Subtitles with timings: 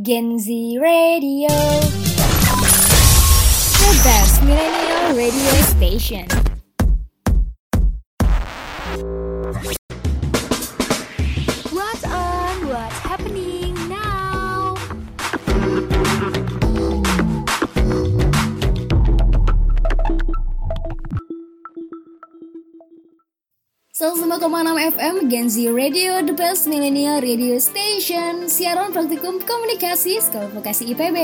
[0.00, 1.48] Gen Z Radio.
[3.78, 6.57] The best millennial radio station.
[24.38, 30.94] 105,6 FM Gen Z Radio, the best millennial radio station Siaran praktikum komunikasi Sekolah Vokasi
[30.94, 31.18] IPB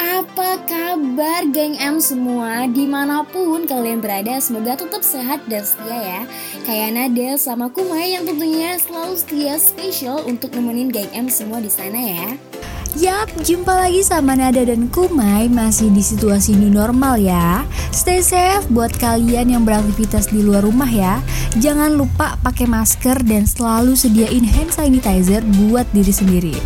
[0.00, 2.64] Apa kabar geng M semua?
[2.72, 6.20] Di mana pun kalian berada Semoga tetap sehat dan setia ya.
[6.64, 11.68] Kayak Nada sama Kumai yang tentunya selalu setia spesial Untuk nemenin geng M semua di
[11.68, 12.59] sana ya
[12.98, 17.62] Yap, jumpa lagi sama Nada dan Kumai masih di situasi new normal ya.
[17.94, 21.22] Stay safe buat kalian yang beraktivitas di luar rumah ya.
[21.62, 26.56] Jangan lupa pakai masker dan selalu sediain hand sanitizer buat diri sendiri.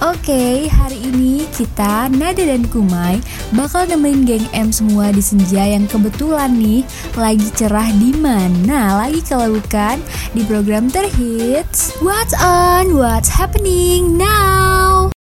[0.00, 3.20] Oke, hari ini kita Nada dan Kumai
[3.52, 6.88] bakal nemenin geng M semua di senja yang kebetulan nih
[7.20, 10.00] lagi cerah di mana lagi kalau bukan
[10.32, 15.12] di program terhits What's on, what's happening now?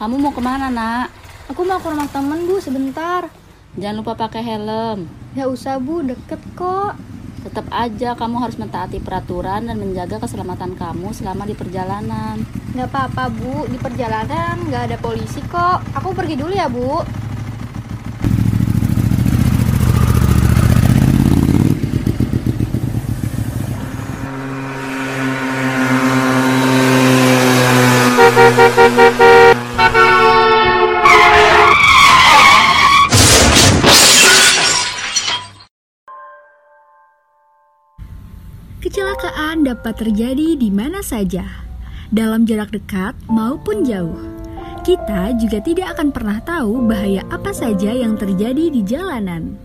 [0.00, 1.12] Kamu mau ke mana nak?
[1.52, 3.28] Aku mau ke rumah temen bu sebentar
[3.76, 5.04] Jangan lupa pakai helm.
[5.36, 6.96] Gak usah bu, deket kok
[7.44, 12.40] Tetap aja kamu harus mentaati peraturan dan menjaga keselamatan kamu selama di perjalanan.
[12.72, 17.04] Gak apa-apa bu, di perjalanan gak ada polisi kok Aku pergi dulu ya bu
[39.80, 41.64] dapat terjadi di mana saja,
[42.12, 44.12] dalam jarak dekat maupun jauh.
[44.84, 49.56] Kita juga tidak akan pernah tahu bahaya apa saja yang terjadi di jalanan.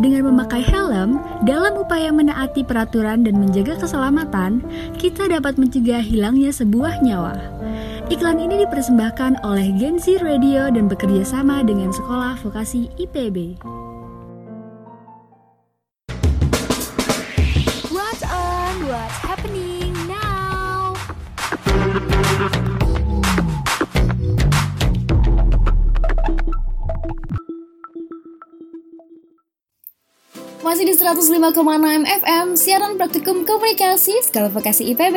[0.00, 4.64] Dengan memakai helm, dalam upaya menaati peraturan dan menjaga keselamatan,
[4.96, 7.36] kita dapat mencegah hilangnya sebuah nyawa.
[8.08, 13.60] Iklan ini dipersembahkan oleh Gen Z Radio dan bekerja sama dengan Sekolah Vokasi IPB.
[17.92, 18.88] What's on?
[18.88, 19.41] What's happening
[22.42, 22.50] Masih
[30.88, 35.16] di 105,6 FM, siaran praktikum komunikasi Sekolah Vokasi IPB.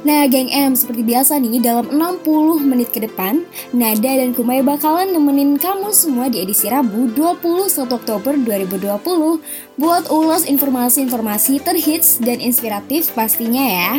[0.00, 3.44] Nah, geng M, seperti biasa nih, dalam 60 menit ke depan,
[3.76, 10.44] Nada dan Kumai bakalan nemenin kamu semua di edisi Rabu 21 Oktober 2020 buat ulas
[10.44, 13.90] informasi-informasi terhits dan inspiratif pastinya ya.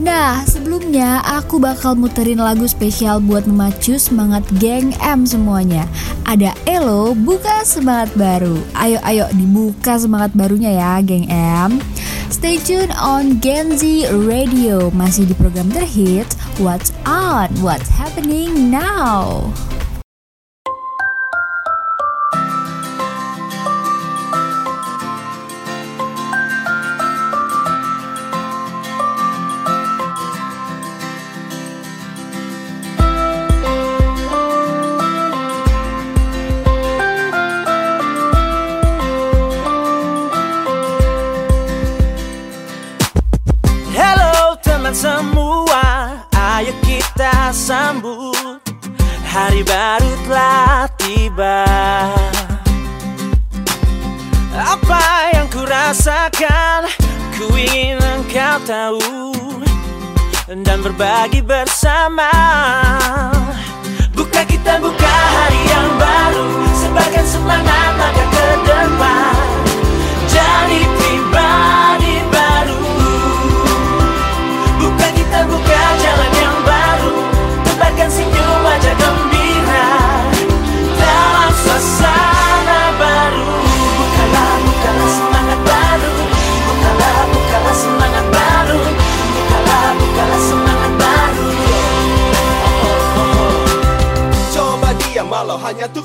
[0.00, 5.84] Nah, sebelumnya aku bakal muterin lagu spesial buat memacu semangat geng M semuanya.
[6.24, 8.56] Ada Elo, buka semangat baru.
[8.72, 11.76] Ayo, ayo dibuka semangat barunya ya, geng M.
[12.32, 13.84] Stay tune on Gen Z
[14.24, 19.50] Radio, masih di program terhits What's On, What's Happening Now.
[60.88, 62.32] Berbagi bersama.
[64.16, 66.48] Buka kita buka hari yang baru
[66.80, 68.46] Sebarkan semangat maka ke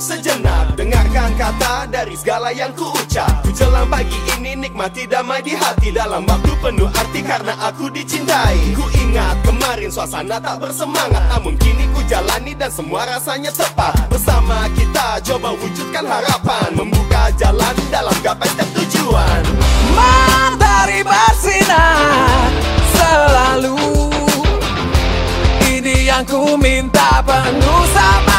[0.04, 5.94] sejenak Dengarkan kata dari segala yang ku ucap Menjelang pagi ini nikmati damai di hati.
[5.94, 8.74] Dalam waktu penuh arti karena aku dicintai.
[8.74, 11.22] Ku ingat kemarin suasana tak bersemangat.
[11.30, 14.10] Namun kini ku jalani dan semua rasanya tepat.
[14.10, 16.70] Bersama kita coba wujudkan harapan.
[16.74, 19.42] Membuka jalan dalam gapai setiap tujuan
[19.94, 22.50] Mentari bersinar
[22.98, 23.78] selalu.
[25.62, 28.33] Ini yang ku minta penuh semangat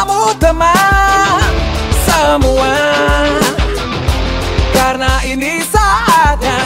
[0.00, 1.52] Bersamamu teman
[2.08, 2.72] semua.
[4.72, 6.56] Karena ini saatnya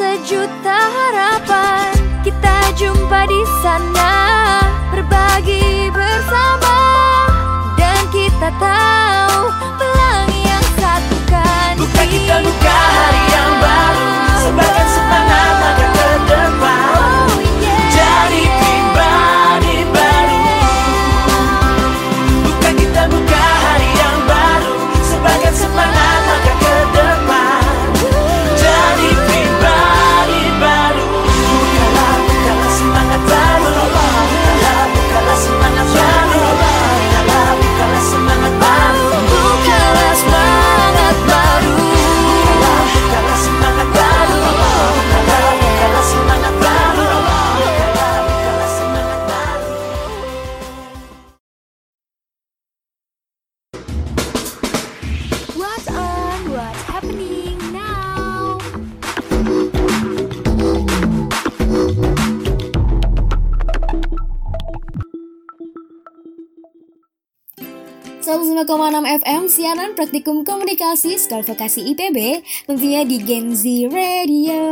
[0.00, 0.69] sejuta
[69.70, 74.66] siaran praktikum komunikasi sekolah vokasi IPB tentunya di Gen Z Radio.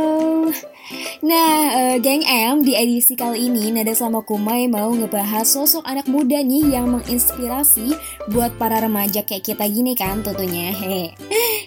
[1.23, 6.03] Nah, eh, geng M di edisi kali ini Nada sama Kumai mau ngebahas sosok anak
[6.11, 7.95] muda nih yang menginspirasi
[8.27, 10.75] buat para remaja kayak kita gini kan tentunya.
[10.75, 11.15] Hehe.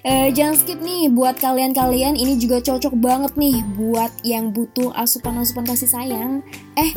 [0.05, 5.65] Eh, jangan skip nih buat kalian-kalian ini juga cocok banget nih buat yang butuh asupan-asupan
[5.73, 6.45] kasih sayang.
[6.77, 6.93] Eh,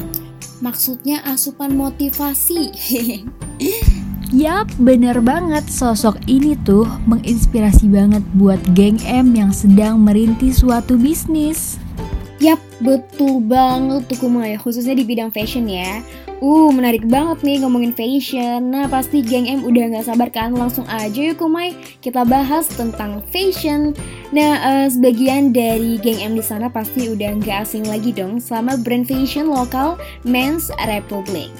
[0.60, 2.76] maksudnya asupan motivasi.
[4.33, 10.98] Yap, bener banget sosok ini tuh menginspirasi banget buat geng M yang sedang merintis suatu
[10.98, 11.77] bisnis.
[12.42, 16.01] Yap, betul banget tuh Kumai, khususnya di bidang fashion ya.
[16.42, 18.74] Uh, menarik banget nih ngomongin fashion.
[18.74, 20.57] Nah, pasti geng M udah gak sabar kan?
[20.57, 23.94] Langsung aja yuk Kumai, kita bahas tentang fashion.
[24.33, 28.74] Nah, eh, sebagian dari geng M di sana pasti udah gak asing lagi dong sama
[28.74, 31.54] brand fashion lokal Men's Republic.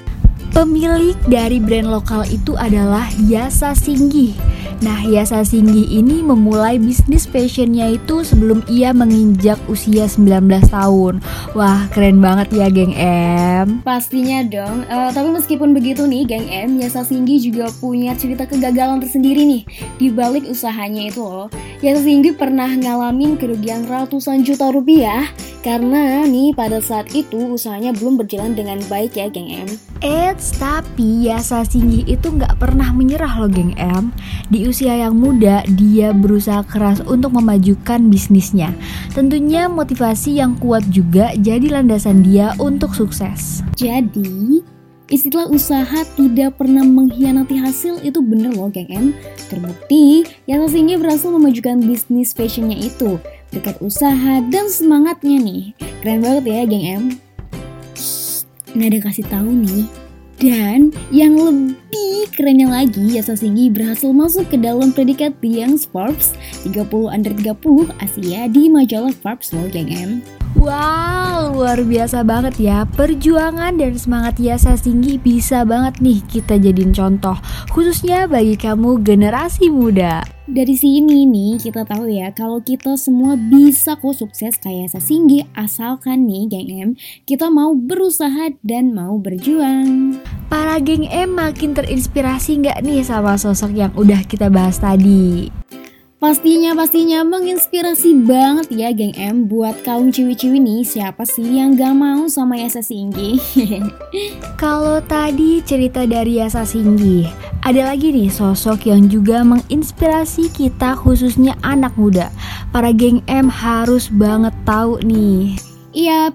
[0.56, 4.31] Pemilik dari brand lokal itu adalah Yasa Singgi.
[4.80, 11.19] Nah, Yasa Singgi ini memulai bisnis fashionnya itu sebelum ia menginjak usia 19 tahun.
[11.60, 13.84] Wah, keren banget ya, geng M.
[13.84, 19.04] Pastinya dong, Eh, tapi meskipun begitu nih, geng M, Yasa Singgi juga punya cerita kegagalan
[19.04, 19.63] tersendiri nih
[20.00, 21.52] di balik usahanya itu loh.
[21.84, 25.28] Yasa Singgi pernah ngalamin kerugian ratusan juta rupiah
[25.66, 29.69] karena nih pada saat itu usahanya belum berjalan dengan baik ya, geng M.
[30.06, 34.14] Eits, tapi Yasa Singgi itu nggak pernah menyerah loh geng M.
[34.52, 38.75] Di usia yang muda, dia berusaha keras untuk memajukan bisnisnya.
[39.18, 43.66] Tentunya motivasi yang kuat juga jadi landasan dia untuk sukses.
[43.80, 44.61] Jadi,
[45.09, 49.06] istilah usaha tidak pernah mengkhianati hasil itu bener loh geng M.
[49.49, 53.18] Terbukti, Yasa Singgi berhasil memajukan bisnis fashionnya itu
[53.49, 55.64] berkat usaha dan semangatnya nih.
[56.04, 57.04] Keren banget ya geng M.
[58.75, 60.05] Nada kasih tahu nih.
[60.35, 66.35] Dan yang lebih kerennya lagi, Yasa Singgi berhasil masuk ke dalam predikat The Young Forbes
[66.68, 70.19] 30 under 30 Asia di majalah Forbes loh geng M.
[70.56, 72.88] Wow, luar biasa banget ya.
[72.88, 77.35] Perjuangan dan semangat Yasa Singgi bisa banget nih kita jadiin contoh,
[77.76, 80.24] khususnya bagi kamu generasi muda.
[80.47, 86.24] Dari sini nih kita tahu ya kalau kita semua bisa kok sukses kayak Singgi asalkan
[86.24, 86.90] nih geng M
[87.28, 90.16] kita mau berusaha dan mau berjuang.
[90.47, 95.52] Para geng M makin terinspirasi nggak nih sama sosok yang udah kita bahas tadi?
[96.25, 101.94] Pastinya pastinya menginspirasi banget ya geng M buat kaum ciwi-ciwi nih siapa sih yang gak
[101.94, 103.37] mau sama Yasa Singgi?
[104.61, 107.29] Kalau tadi cerita dari Yasa Singgi,
[107.61, 112.33] ada lagi nih sosok yang juga menginspirasi kita khususnya anak muda.
[112.73, 115.61] Para geng M harus banget tahu nih.
[115.94, 116.33] Iya,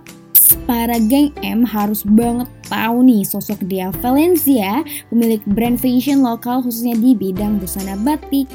[0.71, 6.95] para geng M harus banget tahu nih sosok Dea Valencia, pemilik brand fashion lokal khususnya
[6.95, 8.47] di bidang busana batik.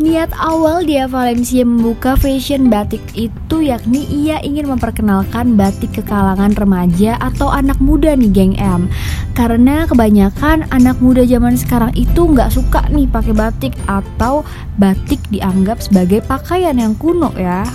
[0.00, 6.56] Niat awal Dia Valencia membuka fashion batik itu yakni ia ingin memperkenalkan batik ke kalangan
[6.56, 8.88] remaja atau anak muda nih geng M.
[9.36, 14.40] Karena kebanyakan anak muda zaman sekarang itu nggak suka nih pakai batik atau
[14.80, 17.68] batik dianggap sebagai pakaian yang kuno ya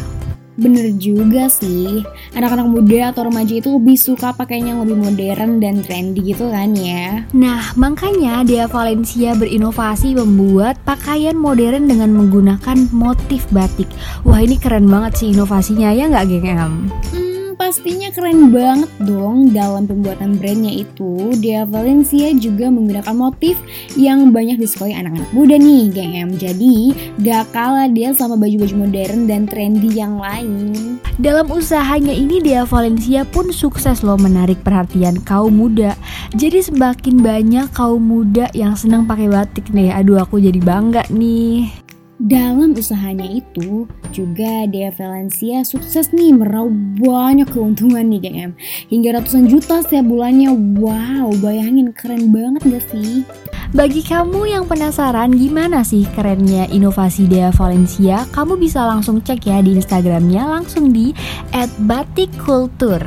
[0.56, 2.00] Bener juga sih,
[2.32, 6.72] anak-anak muda atau remaja itu lebih suka pakainya yang lebih modern dan trendy gitu kan
[6.72, 7.28] ya.
[7.36, 13.92] Nah, makanya Dea Valencia berinovasi membuat pakaian modern dengan menggunakan motif batik.
[14.24, 16.74] Wah, ini keren banget sih inovasinya ya nggak, geng M?
[17.56, 21.32] Pastinya keren banget dong dalam pembuatan brandnya itu.
[21.40, 23.56] Dea Valencia juga menggunakan motif
[23.96, 26.36] yang banyak disukai anak-anak muda nih, geng.
[26.36, 26.92] Jadi,
[27.24, 31.00] gak kalah dia sama baju-baju modern dan trendy yang lain.
[31.16, 35.96] Dalam usahanya ini Dea Valencia pun sukses loh menarik perhatian kaum muda.
[36.36, 39.96] Jadi semakin banyak kaum muda yang senang pakai batik nih.
[39.96, 41.85] Aduh, aku jadi bangga nih.
[42.16, 43.84] Dalam usahanya itu,
[44.16, 48.52] juga Dea Valencia sukses nih meraup banyak keuntungan nih geng M.
[48.88, 50.56] Hingga ratusan juta setiap bulannya.
[50.80, 53.28] Wow, bayangin keren banget gak sih?
[53.76, 59.60] Bagi kamu yang penasaran gimana sih kerennya inovasi Dea Valencia, kamu bisa langsung cek ya
[59.60, 61.12] di Instagramnya langsung di
[61.84, 63.04] @batikkultur.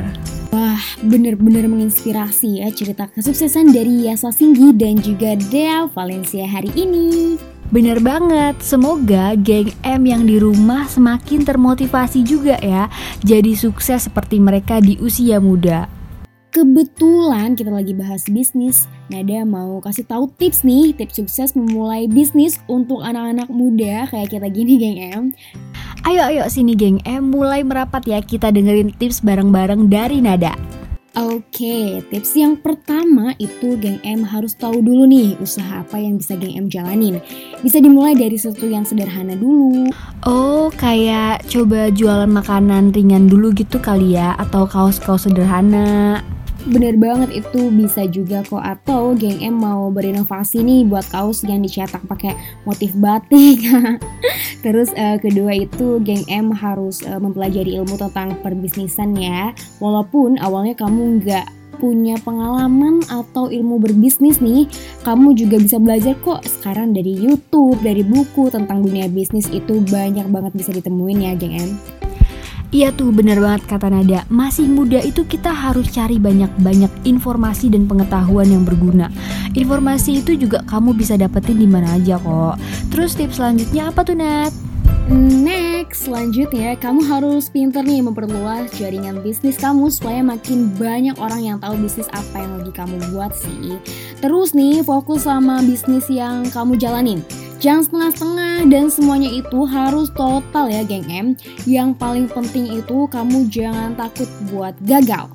[0.49, 7.37] Wah, bener-bener menginspirasi ya cerita kesuksesan dari Yasa Singgi dan juga Dea Valencia hari ini.
[7.69, 12.89] Bener banget, semoga geng M yang di rumah semakin termotivasi juga ya
[13.21, 15.98] Jadi sukses seperti mereka di usia muda
[16.59, 22.59] Kebetulan kita lagi bahas bisnis, Nada mau kasih tahu tips nih, tips sukses memulai bisnis
[22.67, 25.25] untuk anak-anak muda kayak kita gini geng M.
[26.03, 30.59] Ayo ayo sini geng M mulai merapat ya kita dengerin tips bareng-bareng dari Nada
[31.15, 36.35] Oke, tips yang pertama itu geng M harus tahu dulu nih usaha apa yang bisa
[36.35, 37.23] geng M jalanin.
[37.63, 39.95] Bisa dimulai dari sesuatu yang sederhana dulu.
[40.27, 46.19] Oh kayak coba jualan makanan ringan dulu gitu kali ya Atau kaos-kaos sederhana
[46.69, 51.65] Bener banget itu bisa juga kok atau geng M mau berinovasi nih buat kaos yang
[51.65, 52.37] dicetak pakai
[52.69, 53.65] motif batik.
[54.65, 59.57] Terus uh, kedua itu geng M harus uh, mempelajari ilmu tentang perbisnisan ya.
[59.81, 61.47] Walaupun awalnya kamu nggak
[61.81, 64.69] punya pengalaman atau ilmu berbisnis nih,
[65.09, 70.27] kamu juga bisa belajar kok sekarang dari YouTube, dari buku tentang dunia bisnis itu banyak
[70.29, 71.71] banget bisa ditemuin ya, geng M.
[72.69, 77.89] Iya tuh bener banget kata Nada Masih muda itu kita harus cari banyak-banyak informasi dan
[77.89, 79.09] pengetahuan yang berguna
[79.57, 82.61] Informasi itu juga kamu bisa dapetin di mana aja kok
[82.93, 84.53] Terus tips selanjutnya apa tuh Nat?
[85.09, 91.57] Next, selanjutnya kamu harus pinter nih memperluas jaringan bisnis kamu supaya makin banyak orang yang
[91.57, 93.81] tahu bisnis apa yang lagi kamu buat sih.
[94.21, 97.25] Terus nih fokus sama bisnis yang kamu jalanin.
[97.59, 101.27] Jangan setengah-setengah dan semuanya itu harus total ya geng M.
[101.67, 105.27] Yang paling penting itu kamu jangan takut buat gagal.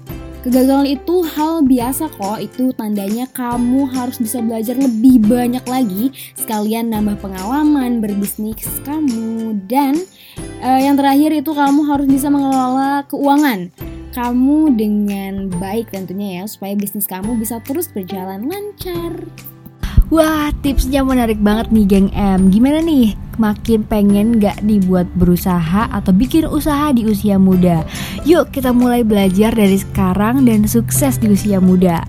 [0.43, 6.91] Kegagalan itu hal biasa kok, itu tandanya kamu harus bisa belajar lebih banyak lagi, sekalian
[6.91, 9.55] nambah pengalaman berbisnis kamu.
[9.71, 10.03] Dan
[10.59, 13.71] uh, yang terakhir itu kamu harus bisa mengelola keuangan
[14.11, 19.15] kamu dengan baik tentunya ya, supaya bisnis kamu bisa terus berjalan lancar.
[20.13, 22.53] Wah, tipsnya menarik banget nih geng M.
[22.53, 23.17] Gimana nih?
[23.41, 27.81] Makin pengen gak dibuat berusaha atau bikin usaha di usia muda?
[28.21, 32.05] Yuk kita mulai belajar dari sekarang dan sukses di usia muda.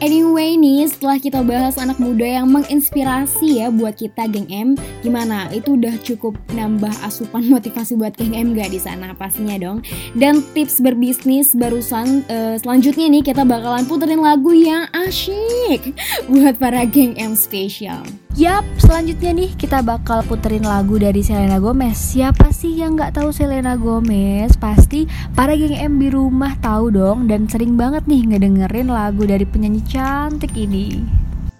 [0.00, 4.68] Anyway nih, setelah kita bahas anak muda yang menginspirasi ya buat kita geng M,
[5.04, 5.52] gimana?
[5.52, 9.84] Itu udah cukup nambah asupan motivasi buat geng M gak di sana pastinya dong.
[10.16, 15.92] Dan tips berbisnis barusan uh, selanjutnya nih kita bakalan puterin lagu yang asyik
[16.32, 18.00] buat para geng M spesial.
[18.40, 22.00] Yap, selanjutnya nih kita bakal puterin lagu dari Selena Gomez.
[22.00, 24.56] Siapa sih yang nggak tahu Selena Gomez?
[24.56, 25.04] Pasti
[25.36, 29.89] para geng M di rumah tahu dong dan sering banget nih ngedengerin lagu dari penyanyi
[29.90, 31.02] cantik ini.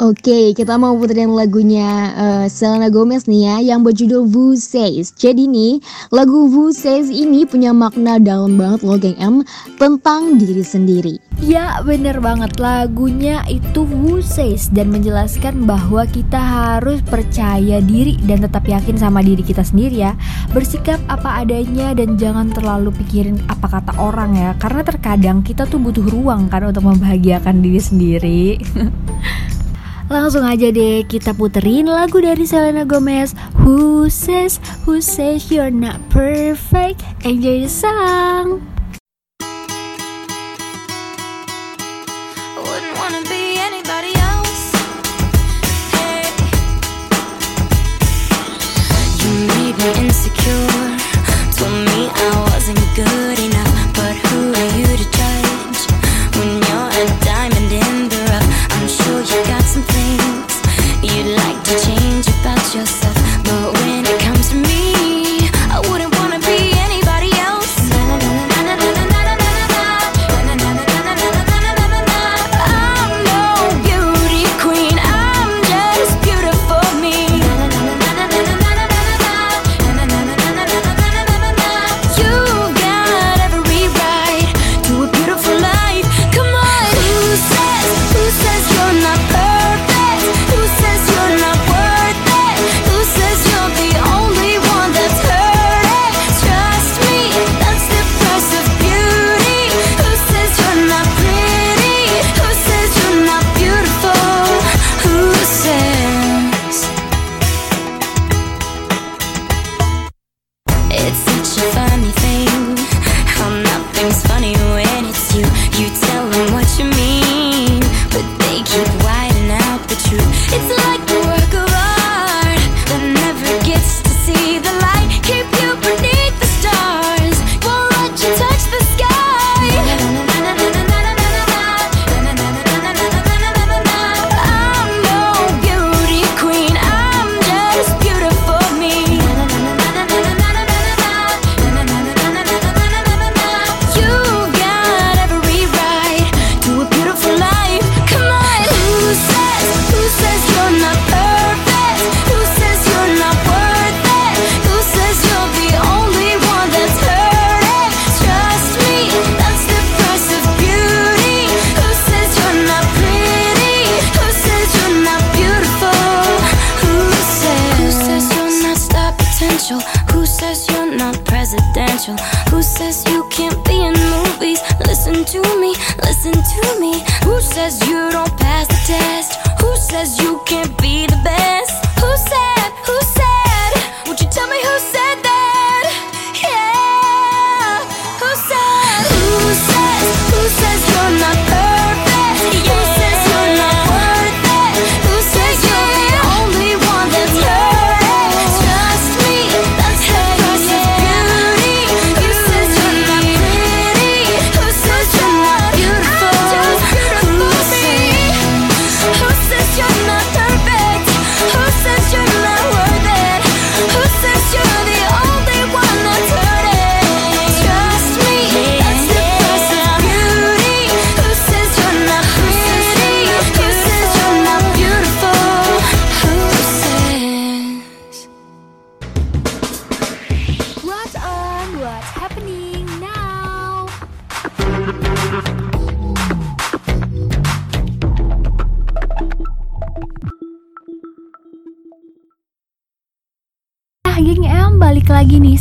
[0.01, 5.13] Oke, kita mau puterin lagunya uh, Selena Gomez nih ya yang berjudul Who Says.
[5.13, 5.77] Jadi nih,
[6.09, 9.45] lagu Who Says ini punya makna dalam banget loh geng M
[9.77, 11.21] tentang diri sendiri.
[11.45, 18.41] Ya, bener banget lagunya itu Who Says dan menjelaskan bahwa kita harus percaya diri dan
[18.41, 20.17] tetap yakin sama diri kita sendiri ya.
[20.57, 25.77] Bersikap apa adanya dan jangan terlalu pikirin apa kata orang ya, karena terkadang kita tuh
[25.77, 28.41] butuh ruang kan untuk membahagiakan diri sendiri.
[30.11, 33.31] Langsung aja deh kita puterin lagu dari Selena Gomez.
[33.63, 37.07] Who says, who says you're not perfect?
[37.23, 38.80] Enjoy the song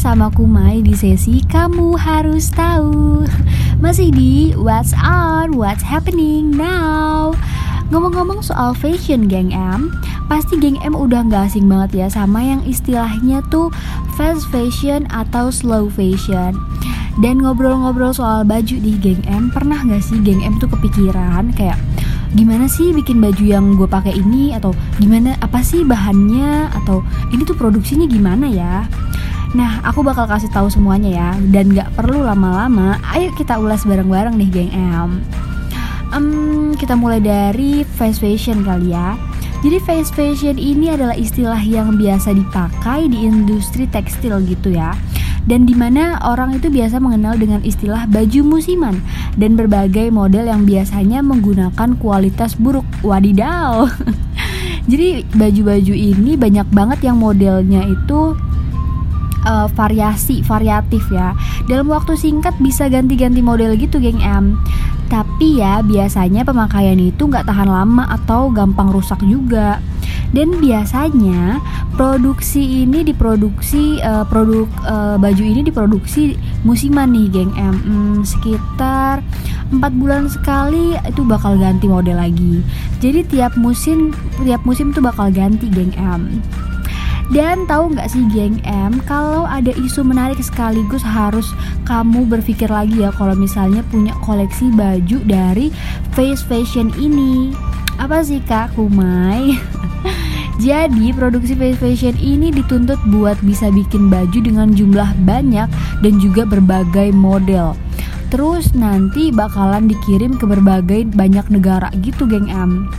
[0.10, 3.30] sama Kumai di sesi Kamu Harus Tahu.
[3.78, 7.38] Masih di What's On, What's Happening Now.
[7.94, 9.94] Ngomong-ngomong soal fashion geng M,
[10.26, 13.70] pasti geng M udah gak asing banget ya sama yang istilahnya tuh
[14.18, 16.58] fast fashion atau slow fashion.
[17.22, 21.78] Dan ngobrol-ngobrol soal baju di geng M, pernah gak sih geng M tuh kepikiran kayak
[22.34, 27.46] gimana sih bikin baju yang gue pakai ini atau gimana apa sih bahannya atau ini
[27.46, 28.90] tuh produksinya gimana ya?
[29.50, 33.02] Nah, aku bakal kasih tahu semuanya ya dan gak perlu lama-lama.
[33.02, 35.10] Ayo kita ulas bareng-bareng nih geng M.
[36.14, 39.18] Em, kita mulai dari fast fashion kali ya.
[39.66, 44.94] Jadi fast fashion ini adalah istilah yang biasa dipakai di industri tekstil gitu ya.
[45.50, 49.02] Dan di mana orang itu biasa mengenal dengan istilah baju musiman
[49.34, 52.86] dan berbagai model yang biasanya menggunakan kualitas buruk.
[53.02, 53.90] Wadidaw.
[54.90, 58.38] Jadi baju-baju ini banyak banget yang modelnya itu
[59.46, 61.36] uh, variasi variatif ya.
[61.70, 64.60] Dalam waktu singkat bisa ganti-ganti model gitu geng M.
[65.10, 69.82] Tapi ya biasanya pemakaian itu nggak tahan lama atau gampang rusak juga.
[70.30, 71.58] Dan biasanya
[71.98, 77.76] produksi ini diproduksi uh, produk uh, baju ini diproduksi musiman nih geng M.
[77.82, 79.26] Hmm, sekitar
[79.70, 82.62] empat bulan sekali itu bakal ganti model lagi.
[83.02, 84.14] Jadi tiap musim
[84.46, 86.42] tiap musim tuh bakal ganti geng M
[87.30, 91.46] dan tahu nggak sih geng M, kalau ada isu menarik sekaligus harus
[91.86, 95.70] kamu berpikir lagi ya kalau misalnya punya koleksi baju dari
[96.18, 97.54] fast fashion ini.
[98.02, 99.62] Apa sih kak Kumai?
[100.66, 105.70] Jadi produksi fast fashion ini dituntut buat bisa bikin baju dengan jumlah banyak
[106.02, 107.78] dan juga berbagai model.
[108.34, 112.90] Terus nanti bakalan dikirim ke berbagai banyak negara gitu geng M.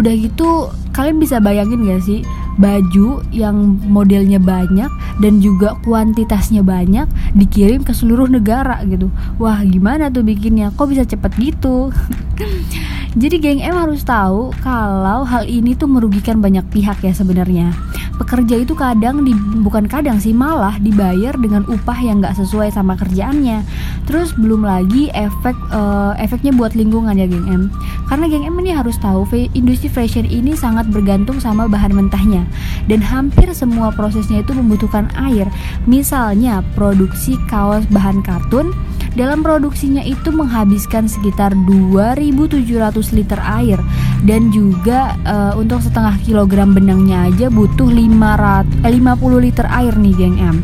[0.00, 2.24] Udah gitu kalian bisa bayangin gak sih
[2.60, 3.56] baju yang
[3.88, 4.92] modelnya banyak
[5.24, 9.08] dan juga kuantitasnya banyak dikirim ke seluruh negara gitu.
[9.40, 10.68] Wah gimana tuh bikinnya?
[10.76, 11.88] Kok bisa cepet gitu
[13.18, 17.74] jadi geng M harus tahu kalau hal ini tuh merugikan banyak pihak ya sebenarnya.
[18.22, 19.34] Pekerja itu kadang di,
[19.66, 23.66] bukan kadang sih malah dibayar dengan upah yang nggak sesuai sama kerjaannya.
[24.06, 27.62] Terus belum lagi efek eh, efeknya buat lingkungan ya geng M.
[28.06, 29.26] Karena geng M ini harus tahu
[29.58, 32.46] industri fashion ini sangat bergantung sama bahan mentahnya.
[32.86, 35.50] Dan hampir semua prosesnya itu membutuhkan air.
[35.90, 38.70] Misalnya produksi kaos bahan katun
[39.18, 43.78] dalam produksinya itu menghabiskan sekitar 2700 liter air.
[44.22, 50.14] Dan juga eh, untuk setengah kilogram benangnya aja butuh 500, eh, 50 liter air nih
[50.14, 50.58] geng M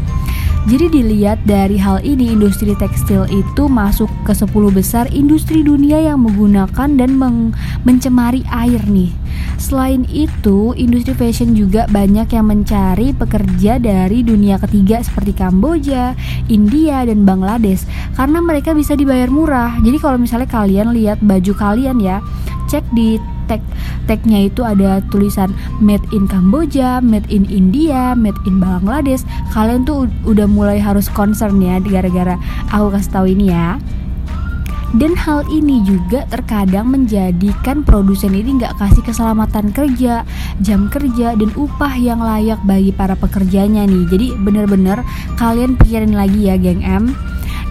[0.67, 6.27] jadi dilihat dari hal ini industri tekstil itu masuk ke 10 besar industri dunia yang
[6.27, 7.55] menggunakan dan meng-
[7.87, 9.15] mencemari air nih.
[9.63, 16.19] Selain itu, industri fashion juga banyak yang mencari pekerja dari dunia ketiga seperti Kamboja,
[16.51, 17.87] India, dan Bangladesh
[18.19, 19.79] karena mereka bisa dibayar murah.
[19.87, 22.19] Jadi kalau misalnya kalian lihat baju kalian ya,
[22.67, 23.63] cek di tag
[24.07, 29.27] tagnya itu ada tulisan made in Kamboja, made in India, made in Bangladesh.
[29.51, 32.39] Kalian tuh udah mulai harus concern ya gara-gara
[32.71, 33.79] aku kasih tahu ini ya.
[34.97, 40.23] Dan hal ini juga terkadang menjadikan produsen ini nggak kasih keselamatan kerja,
[40.63, 44.07] jam kerja, dan upah yang layak bagi para pekerjanya nih.
[44.09, 45.03] Jadi bener-bener
[45.37, 47.13] kalian pikirin lagi ya geng M.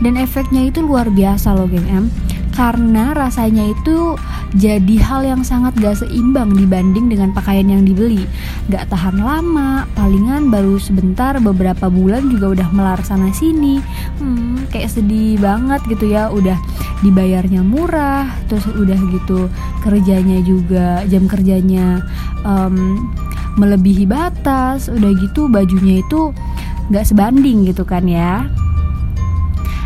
[0.03, 2.11] Dan efeknya itu luar biasa loh geng M
[2.55, 4.15] karena rasanya itu
[4.55, 8.23] jadi hal yang sangat gak seimbang dibanding dengan pakaian yang dibeli.
[8.71, 13.83] Gak tahan lama palingan baru sebentar beberapa bulan juga udah melar sana sini.
[14.17, 16.55] Hmm, kayak sedih banget gitu ya udah
[17.03, 19.51] dibayarnya murah terus udah gitu
[19.83, 22.01] kerjanya juga jam kerjanya
[22.47, 23.03] em,
[23.59, 26.31] melebihi batas udah gitu bajunya itu
[26.89, 28.47] nggak sebanding gitu kan ya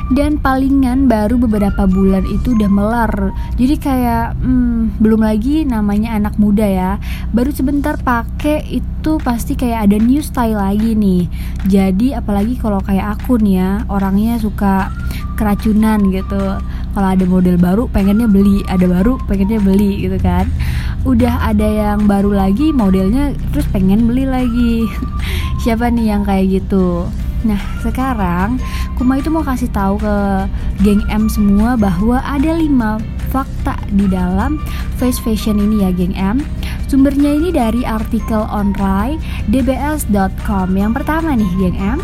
[0.10, 3.13] dan palingan baru beberapa bulan itu udah melar.
[3.62, 6.91] Jadi kayak hmm, belum lagi namanya anak muda ya.
[7.30, 11.30] Baru sebentar pakai itu pasti kayak ada new style lagi nih.
[11.69, 14.89] Jadi apalagi kalau kayak aku nih ya orangnya suka
[15.38, 16.58] keracunan gitu.
[16.89, 18.65] Kalau ada model baru pengennya beli.
[18.65, 20.50] Ada baru pengennya beli gitu kan.
[21.06, 24.89] Udah ada yang baru lagi modelnya terus pengen beli lagi.
[25.62, 27.06] Siapa nih yang kayak gitu
[27.47, 28.60] Nah, sekarang
[28.99, 30.15] Kuma itu mau kasih tahu ke
[30.84, 32.99] geng M semua bahwa ada 5
[33.32, 34.60] fakta di dalam
[34.99, 36.43] fast fashion ini ya geng M.
[36.91, 40.67] Sumbernya ini dari artikel online dbs.com.
[40.75, 41.99] Yang pertama nih geng M,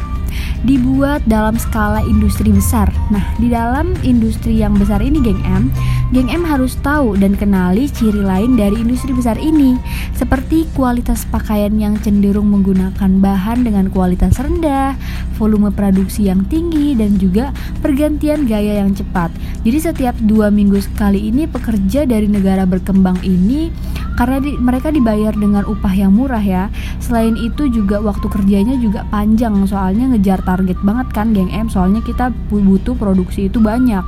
[0.65, 2.89] dibuat dalam skala industri besar.
[3.13, 5.69] Nah, di dalam industri yang besar ini geng M,
[6.09, 9.77] geng M harus tahu dan kenali ciri lain dari industri besar ini,
[10.17, 14.97] seperti kualitas pakaian yang cenderung menggunakan bahan dengan kualitas rendah,
[15.37, 17.53] volume produksi yang tinggi, dan juga
[17.85, 19.29] pergantian gaya yang cepat.
[19.61, 23.69] Jadi setiap dua minggu sekali ini pekerja dari negara berkembang ini
[24.15, 26.73] karena di- mereka dibayar dengan upah yang murah ya.
[27.03, 32.31] Selain itu juga waktu kerjanya juga panjang soalnya ngejar banget kan geng M soalnya kita
[32.51, 34.03] butuh produksi itu banyak.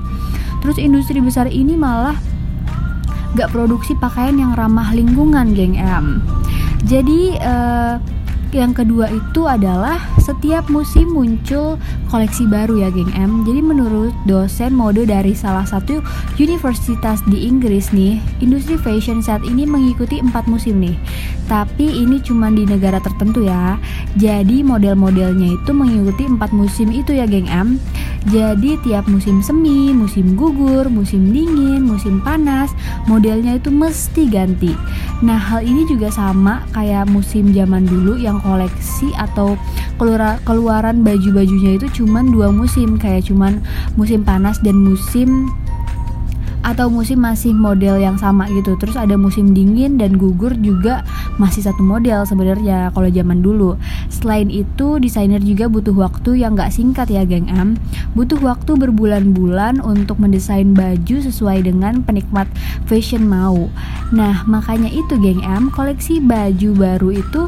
[0.64, 2.16] Terus industri besar ini malah
[3.36, 6.24] gak produksi pakaian yang ramah lingkungan geng M.
[6.88, 7.96] Jadi eh,
[8.56, 11.80] yang kedua itu adalah setiap musim muncul
[12.12, 13.44] koleksi baru ya geng M.
[13.48, 16.00] Jadi menurut dosen mode dari salah satu
[16.40, 20.96] universitas di Inggris nih, industri fashion saat ini mengikuti empat musim nih.
[21.48, 23.80] Tapi ini cuma di negara tertentu ya.
[24.20, 27.80] Jadi model-modelnya itu mengikuti empat musim itu ya geng M.
[28.28, 32.76] Jadi tiap musim semi, musim gugur, musim dingin, musim panas,
[33.08, 34.76] modelnya itu mesti ganti.
[35.24, 39.58] Nah, hal ini juga sama kayak musim zaman dulu yang koleksi atau
[39.98, 43.62] keluar keluaran baju-bajunya itu cuman dua musim, kayak cuman
[43.98, 45.50] musim panas dan musim
[46.68, 48.76] atau musim masih model yang sama gitu.
[48.76, 51.08] Terus ada musim dingin dan gugur juga
[51.40, 53.80] masih satu model sebenarnya kalau zaman dulu.
[54.12, 57.80] Selain itu, desainer juga butuh waktu yang gak singkat ya, geng M.
[58.20, 62.52] Butuh waktu berbulan-bulan untuk mendesain baju sesuai dengan penikmat
[62.84, 63.72] fashion mau.
[64.12, 67.48] Nah, makanya itu, geng M, koleksi baju baru itu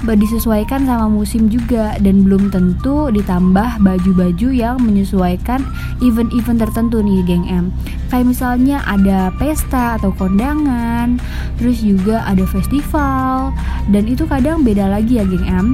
[0.00, 5.60] disesuaikan sama musim juga dan belum tentu ditambah baju-baju yang menyesuaikan
[6.00, 7.74] event-event tertentu nih, geng M.
[8.12, 11.16] Kayak misalnya ada pesta atau kondangan,
[11.56, 13.56] terus juga ada festival,
[13.88, 15.66] dan itu kadang beda lagi ya, geng M.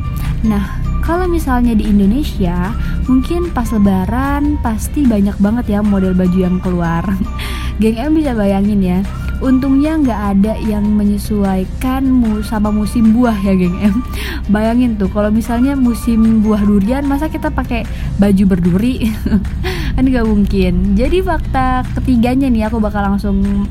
[0.47, 0.63] Nah,
[1.03, 2.71] kalau misalnya di Indonesia,
[3.11, 7.03] mungkin pas lebaran pasti banyak banget ya model baju yang keluar.
[7.83, 8.99] Geng M bisa bayangin ya,
[9.45, 13.97] untungnya nggak ada yang menyesuaikan sama musim buah ya geng M.
[14.55, 17.85] Bayangin tuh kalau misalnya musim buah durian, masa kita pakai
[18.17, 19.05] baju berduri?
[19.97, 20.95] kan nggak mungkin.
[20.95, 23.67] Jadi fakta ketiganya nih aku bakal langsung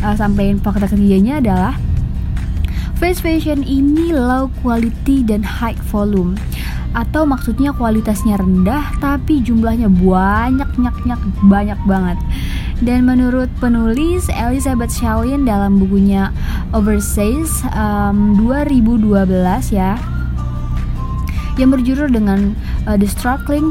[0.00, 1.76] uh, sampein fakta ketiganya adalah
[2.98, 6.34] Fast fashion ini low quality dan high volume
[6.98, 12.18] atau maksudnya kualitasnya rendah tapi jumlahnya banyak nyak nyak banyak banget.
[12.82, 16.34] Dan menurut penulis Elizabeth Shalin dalam bukunya
[16.74, 19.30] Overseas um, 2012
[19.70, 19.94] ya
[21.54, 22.58] yang berjudul dengan
[22.90, 23.70] uh, The Struggling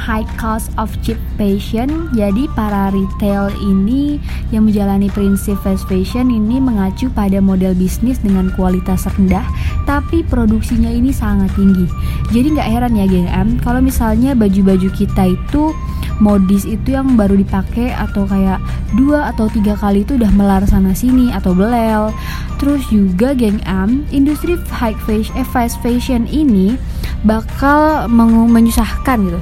[0.00, 2.08] High Cost of Cheap Fashion.
[2.16, 4.16] Jadi para retail ini
[4.48, 9.44] yang menjalani prinsip fast fashion ini mengacu pada model bisnis dengan kualitas rendah,
[9.84, 11.84] tapi produksinya ini sangat tinggi.
[12.32, 15.76] Jadi nggak heran ya geng M, kalau misalnya baju-baju kita itu
[16.20, 18.60] modis itu yang baru dipakai atau kayak
[18.96, 22.12] dua atau tiga kali itu udah melar sana sini atau belel.
[22.56, 26.80] Terus juga geng M, industri high fashion, eh, fast fashion ini
[27.24, 29.40] bakal menyusahkan gitu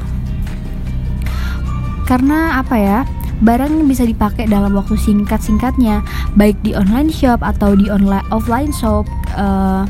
[2.09, 2.99] karena apa ya
[3.45, 6.03] barang bisa dipakai dalam waktu singkat-singkatnya
[6.35, 9.85] baik di online shop atau di online offline shop eh,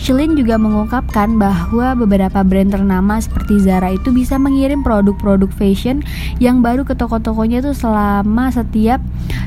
[0.00, 6.00] Shilin juga mengungkapkan bahwa beberapa brand ternama seperti Zara itu bisa mengirim produk-produk fashion
[6.42, 8.98] yang baru ke toko-tokonya itu selama setiap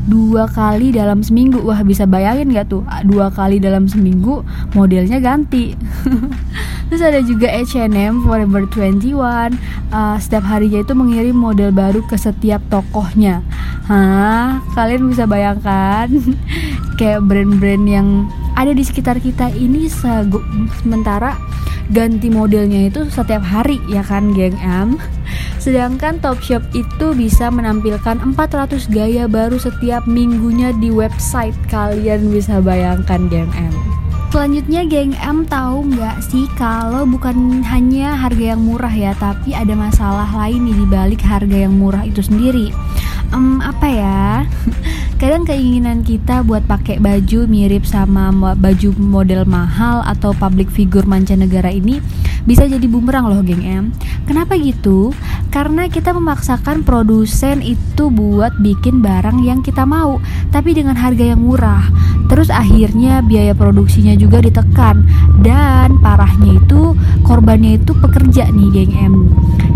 [0.05, 1.62] dua kali dalam seminggu.
[1.65, 2.86] Wah bisa bayangin gak tuh?
[3.03, 4.45] Dua kali dalam seminggu
[4.77, 5.73] modelnya ganti.
[6.89, 9.49] Terus ada juga H&M Forever 21 uh,
[10.21, 13.41] Setiap harinya itu mengirim model baru ke setiap tokohnya.
[13.89, 16.10] Hah, kalian bisa bayangkan?
[17.01, 18.08] Kayak brand-brand yang
[18.56, 19.88] ada di sekitar kita ini
[20.82, 21.38] Sementara
[21.94, 24.98] ganti modelnya itu setiap hari ya kan geng M
[25.65, 31.58] Sedangkan Topshop itu bisa menampilkan 400 gaya baru setiap minggunya di website.
[31.74, 33.74] Kalian bisa bayangkan geng M.
[34.30, 39.74] Selanjutnya geng M tahu nggak sih kalau bukan hanya harga yang murah ya, tapi ada
[39.74, 42.70] masalah lain nih di balik harga yang murah itu sendiri.
[43.34, 44.46] Em, apa ya?
[45.25, 51.73] Kadang keinginan kita buat pakai baju mirip sama baju model mahal atau public figure mancanegara
[51.73, 51.97] ini
[52.45, 53.89] bisa jadi bumerang loh geng M.
[54.29, 55.17] Kenapa gitu?
[55.49, 60.21] Karena kita memaksakan produsen itu buat bikin barang yang kita mau,
[60.53, 61.89] tapi dengan harga yang murah.
[62.29, 65.09] Terus akhirnya biaya produksinya juga ditekan
[65.41, 66.93] dan parahnya itu
[67.25, 69.15] korbannya itu pekerja nih geng M.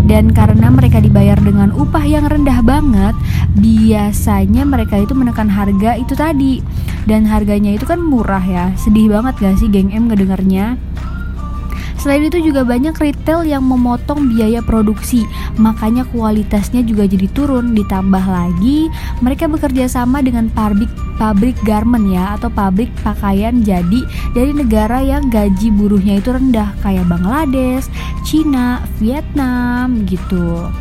[0.06, 3.14] Dan karena mereka dibayar dengan upah yang rendah banget,
[3.62, 6.60] biasanya mereka itu menekan harga itu tadi.
[7.08, 8.74] Dan harganya itu kan murah ya.
[8.76, 10.76] Sedih banget gak sih geng M ngedengernya?
[12.00, 15.28] Selain itu juga banyak retail yang memotong biaya produksi,
[15.60, 17.76] makanya kualitasnya juga jadi turun.
[17.76, 18.88] Ditambah lagi,
[19.20, 20.88] mereka bekerja sama dengan pabrik
[21.20, 24.00] pabrik garment ya atau pabrik pakaian jadi
[24.32, 27.92] dari negara yang gaji buruhnya itu rendah kayak Bangladesh,
[28.24, 30.72] Cina, Vietnam gitu.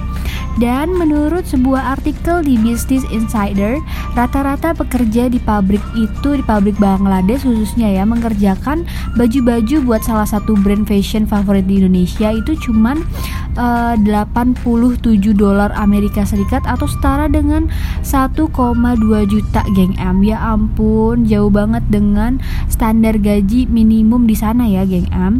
[0.60, 3.80] Dan menurut sebuah artikel di Business Insider,
[4.12, 8.84] rata-rata pekerja di pabrik itu di pabrik Bangladesh khususnya ya mengerjakan
[9.15, 13.00] baju-baju buat salah satu brand fashion favorit di Indonesia itu cuman
[13.56, 14.60] eh, 87
[15.32, 17.72] dolar Amerika Serikat atau setara dengan
[18.04, 18.43] 1,2
[19.32, 20.28] juta geng M.
[20.28, 25.39] Ya ampun, jauh banget dengan standar gaji minimum di sana ya geng M.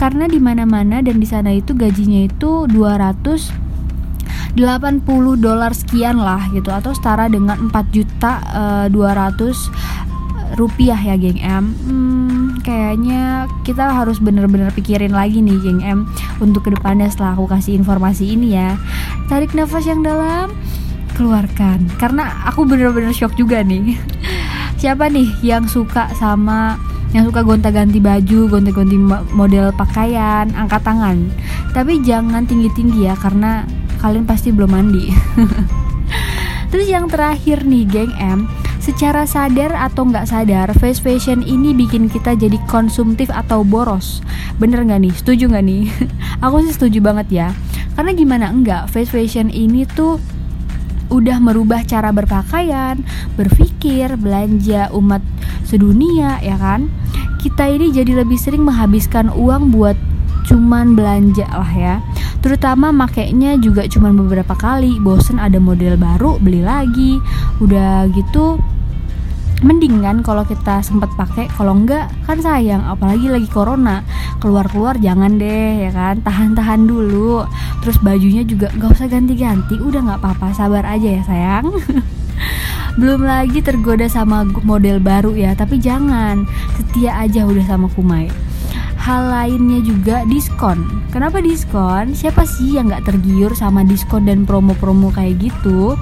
[0.00, 3.63] Karena di mana-mana dan di sana itu gajinya itu 200
[4.54, 5.04] 80
[5.42, 11.64] dolar sekian lah gitu atau setara dengan 4 juta eh, 200 rupiah ya geng M.
[11.86, 15.98] Hmm, kayaknya kita harus bener-bener pikirin lagi nih geng M
[16.38, 18.78] untuk ke depannya setelah aku kasih informasi ini ya.
[19.26, 20.54] Tarik nafas yang dalam
[21.18, 21.90] keluarkan.
[21.98, 23.98] Karena aku bener-bener shock juga nih.
[24.80, 26.78] Siapa nih yang suka sama
[27.14, 31.30] yang suka gonta-ganti baju, gonta-ganti mo- model pakaian, angkat tangan.
[31.70, 33.62] Tapi jangan tinggi-tinggi ya karena
[34.02, 35.10] kalian pasti belum mandi.
[36.74, 38.50] Terus yang terakhir nih geng M
[38.82, 44.18] Secara sadar atau nggak sadar Fast fashion ini bikin kita jadi konsumtif atau boros
[44.58, 45.14] Bener nggak nih?
[45.14, 45.86] Setuju nggak nih?
[46.44, 47.48] Aku sih setuju banget ya
[47.94, 50.18] Karena gimana enggak Fast fashion ini tuh
[51.12, 53.04] udah merubah cara berpakaian,
[53.36, 55.20] berpikir, belanja umat
[55.62, 56.88] sedunia ya kan.
[57.38, 59.94] Kita ini jadi lebih sering menghabiskan uang buat
[60.44, 61.94] cuman belanja lah ya.
[62.44, 67.16] Terutama makainya juga cuman beberapa kali, bosen ada model baru beli lagi.
[67.64, 68.60] Udah gitu
[69.64, 71.48] mending kan kalau kita sempat pakai.
[71.56, 72.84] Kalau enggak kan sayang.
[72.84, 74.04] Apalagi lagi corona.
[74.44, 76.20] Keluar-keluar jangan deh ya kan?
[76.20, 77.48] Tahan-tahan dulu.
[77.80, 79.80] Terus bajunya juga nggak usah ganti-ganti.
[79.80, 80.52] Udah nggak apa-apa.
[80.52, 81.72] Sabar aja ya sayang.
[83.00, 85.56] Belum lagi tergoda sama model baru ya.
[85.56, 86.44] Tapi jangan.
[86.76, 88.43] Setia aja udah sama Kumai
[89.04, 90.88] hal lainnya juga diskon.
[91.12, 92.16] Kenapa diskon?
[92.16, 95.92] Siapa sih yang nggak tergiur sama diskon dan promo-promo kayak gitu?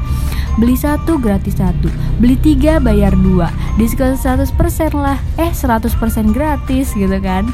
[0.62, 1.90] Beli satu gratis satu.
[2.22, 3.50] Beli tiga bayar dua.
[3.74, 4.54] Diskon 100%
[4.94, 5.18] lah.
[5.34, 5.90] Eh 100%
[6.30, 7.50] gratis gitu kan?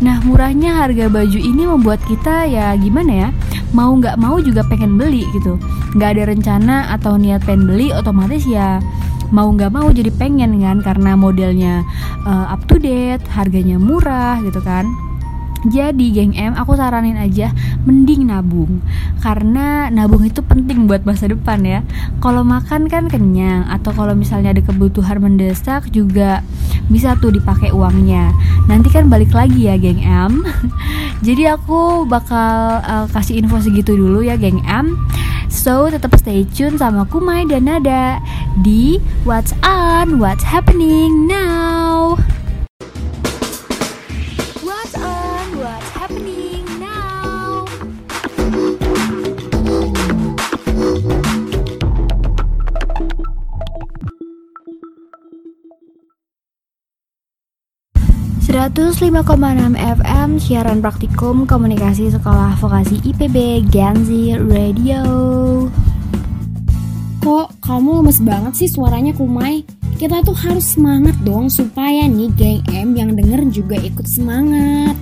[0.00, 3.28] Nah murahnya harga baju ini membuat kita ya gimana ya?
[3.76, 5.60] Mau nggak mau juga pengen beli gitu.
[5.92, 8.80] Nggak ada rencana atau niat pengen beli otomatis ya
[9.30, 11.82] mau nggak mau jadi pengen kan karena modelnya
[12.26, 14.86] uh, up to date harganya murah gitu kan.
[15.66, 17.50] Jadi geng M aku saranin aja
[17.82, 18.78] mending nabung.
[19.18, 21.82] Karena nabung itu penting buat masa depan ya.
[22.22, 26.46] Kalau makan kan kenyang Atau kalau misalnya ada kebutuhan mendesak juga
[26.86, 28.30] bisa tuh dipakai uangnya.
[28.70, 30.46] Nanti kan balik lagi ya geng M.
[31.26, 34.94] Jadi aku bakal uh, kasih info segitu dulu ya geng M
[35.56, 38.20] So tetap stay tune sama Kumai dan Nada
[38.60, 42.20] Di What's On, What's Happening Now
[58.66, 65.06] ...105,6 FM siaran praktikum komunikasi sekolah vokasi IPB Ganzi Radio.
[67.22, 69.62] Kok kamu lemes banget sih suaranya Kumai?
[69.94, 74.98] Kita tuh harus semangat dong supaya nih geng M yang denger juga ikut semangat.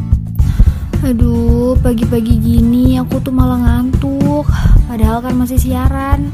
[1.01, 4.45] Aduh, pagi-pagi gini aku tuh malah ngantuk.
[4.93, 6.29] Padahal kan masih siaran.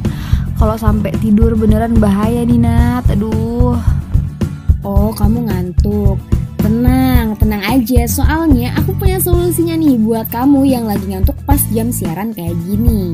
[0.58, 3.06] Kalau sampai tidur beneran bahaya nih Nat.
[3.06, 3.78] Aduh.
[4.82, 6.39] Oh, kamu ngantuk.
[6.60, 8.04] Tenang, tenang aja.
[8.04, 13.10] Soalnya aku punya solusinya nih buat kamu yang lagi ngantuk pas jam siaran kayak gini.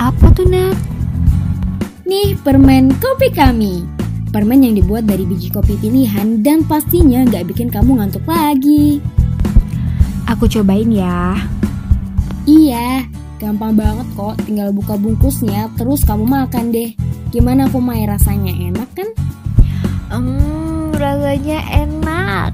[0.00, 0.76] Apa tuh Nat?
[2.08, 3.84] Nih permen kopi kami.
[4.32, 9.02] Permen yang dibuat dari biji kopi pilihan dan pastinya nggak bikin kamu ngantuk lagi.
[10.30, 11.36] Aku cobain ya.
[12.48, 13.04] Iya,
[13.36, 14.40] gampang banget kok.
[14.46, 16.96] Tinggal buka bungkusnya, terus kamu makan deh.
[17.34, 18.54] Gimana kumai rasanya?
[18.54, 19.10] Enak kan?
[20.10, 22.52] Hmm, rasanya enak.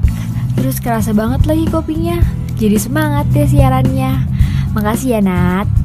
[0.55, 2.23] Terus kerasa banget lagi kopinya.
[2.57, 4.23] Jadi semangat deh siarannya.
[4.73, 5.76] Makasih ya Nat.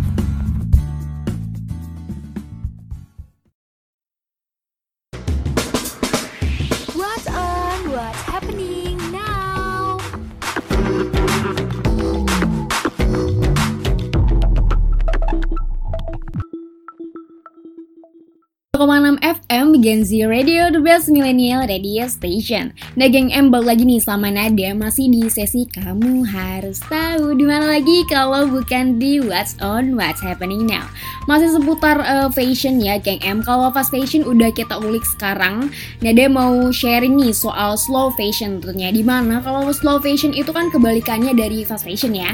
[19.82, 22.70] Gen Z Radio, the best millennial radio station.
[22.94, 27.50] Nah geng M balik lagi nih sama Nada masih di sesi kamu harus tahu di
[27.50, 30.86] mana lagi kalau bukan di What's On What's Happening Now.
[31.26, 33.42] Masih seputar uh, fashion ya geng M.
[33.42, 35.74] Kalau fast fashion udah kita ulik sekarang,
[36.06, 38.94] Nada mau sharing nih soal slow fashion tentunya.
[38.94, 42.30] Di mana kalau slow fashion itu kan kebalikannya dari fast fashion ya.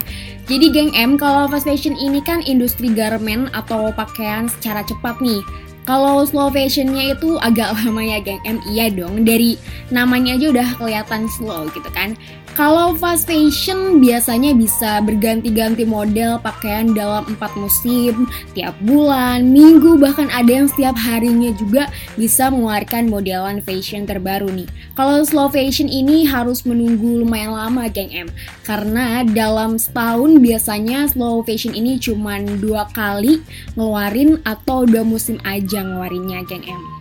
[0.51, 5.39] Jadi geng M kalau fast fashion ini kan industri garment atau pakaian secara cepat nih.
[5.87, 8.43] Kalau slow fashionnya itu agak lama ya geng.
[8.43, 9.23] M Iya dong.
[9.23, 9.55] Dari
[9.87, 12.19] namanya aja udah kelihatan slow gitu kan
[12.57, 18.25] Kalau fast fashion biasanya bisa berganti-ganti model pakaian dalam empat musim
[18.57, 21.85] Tiap bulan, minggu bahkan ada yang setiap harinya juga
[22.17, 24.65] bisa mengeluarkan modelan fashion terbaru nih
[24.97, 28.33] Kalau slow fashion ini harus menunggu lumayan lama geng M
[28.65, 33.37] Karena dalam setahun biasanya slow fashion ini cuman dua kali
[33.77, 36.96] ngeluarin atau dua musim aja ngeluarinnya geng M.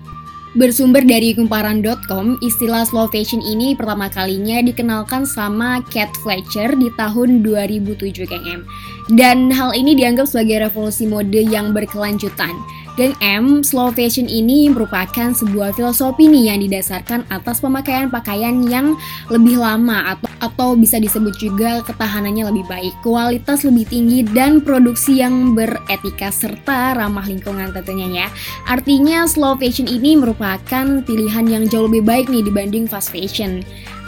[0.56, 7.44] Bersumber dari kumparan.com, istilah slow fashion ini pertama kalinya dikenalkan sama Cat Fletcher di tahun
[7.44, 8.64] 2007 geng M.
[9.12, 12.56] Dan hal ini dianggap sebagai revolusi mode yang berkelanjutan.
[12.96, 18.96] Geng M, slow fashion ini merupakan sebuah filosofi nih yang didasarkan atas pemakaian pakaian yang
[19.28, 25.20] lebih lama atau atau bisa disebut juga ketahanannya lebih baik, kualitas lebih tinggi dan produksi
[25.20, 28.28] yang beretika serta ramah lingkungan tentunya ya.
[28.64, 33.60] Artinya slow fashion ini merupakan pilihan yang jauh lebih baik nih dibanding fast fashion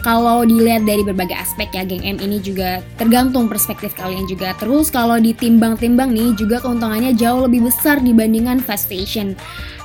[0.08, 4.88] kalau dilihat dari berbagai aspek ya geng M ini juga tergantung perspektif kalian juga terus
[4.88, 9.36] kalau ditimbang-timbang nih juga keuntungannya jauh lebih besar dibandingkan fast fashion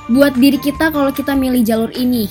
[0.08, 2.24] buat diri kita kalau kita milih jalur ini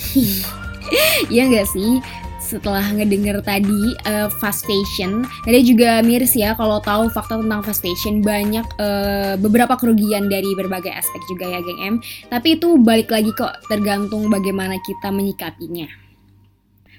[1.37, 2.01] ya nggak sih
[2.41, 7.81] setelah ngedenger tadi uh, fast fashion, ada juga miris ya kalau tahu fakta tentang fast
[7.81, 11.95] fashion banyak uh, beberapa kerugian dari berbagai aspek juga ya geng M.
[12.29, 16.02] Tapi itu balik lagi kok tergantung bagaimana kita menyikapinya.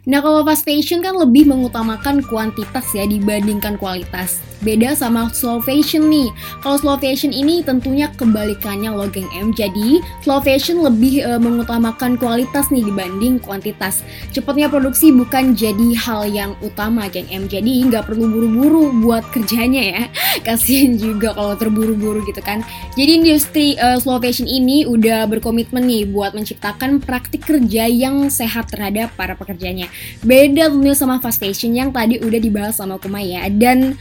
[0.04, 4.44] Nah kalau fast fashion kan lebih mengutamakan kuantitas ya dibandingkan kualitas.
[4.64, 6.32] Beda sama slow fashion nih.
[6.64, 9.52] Kalau slow fashion ini tentunya kebalikannya loh geng M.
[9.52, 14.00] Jadi slow fashion lebih e, mengutamakan kualitas nih dibanding kuantitas.
[14.32, 17.44] Cepatnya produksi bukan jadi hal yang utama geng M.
[17.44, 20.02] Jadi nggak perlu buru-buru buat kerjanya ya.
[20.48, 22.64] Kasian juga kalau terburu-buru gitu kan.
[22.96, 28.72] Jadi industri e, slow fashion ini udah berkomitmen nih buat menciptakan praktik kerja yang sehat
[28.72, 29.92] terhadap para pekerjanya.
[30.24, 33.94] Beda tentunya sama fast fashion yang tadi udah dibahas sama Kumaya dan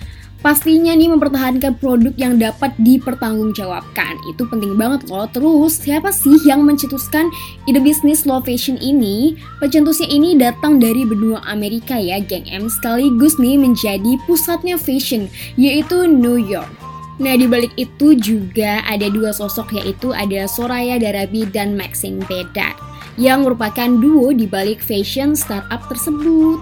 [0.44, 4.20] pastinya nih mempertahankan produk yang dapat dipertanggungjawabkan.
[4.28, 5.26] Itu penting banget loh.
[5.32, 7.32] Terus siapa sih yang mencetuskan
[7.66, 9.40] ide bisnis slow fashion ini?
[9.64, 16.06] Pencetusnya ini datang dari benua Amerika ya, geng M sekaligus nih menjadi pusatnya fashion yaitu
[16.06, 16.93] New York.
[17.22, 22.74] Nah, di balik itu juga ada dua sosok yaitu ada Soraya Darabi dan Maxine Bedard
[23.22, 26.58] yang merupakan duo di balik fashion startup tersebut.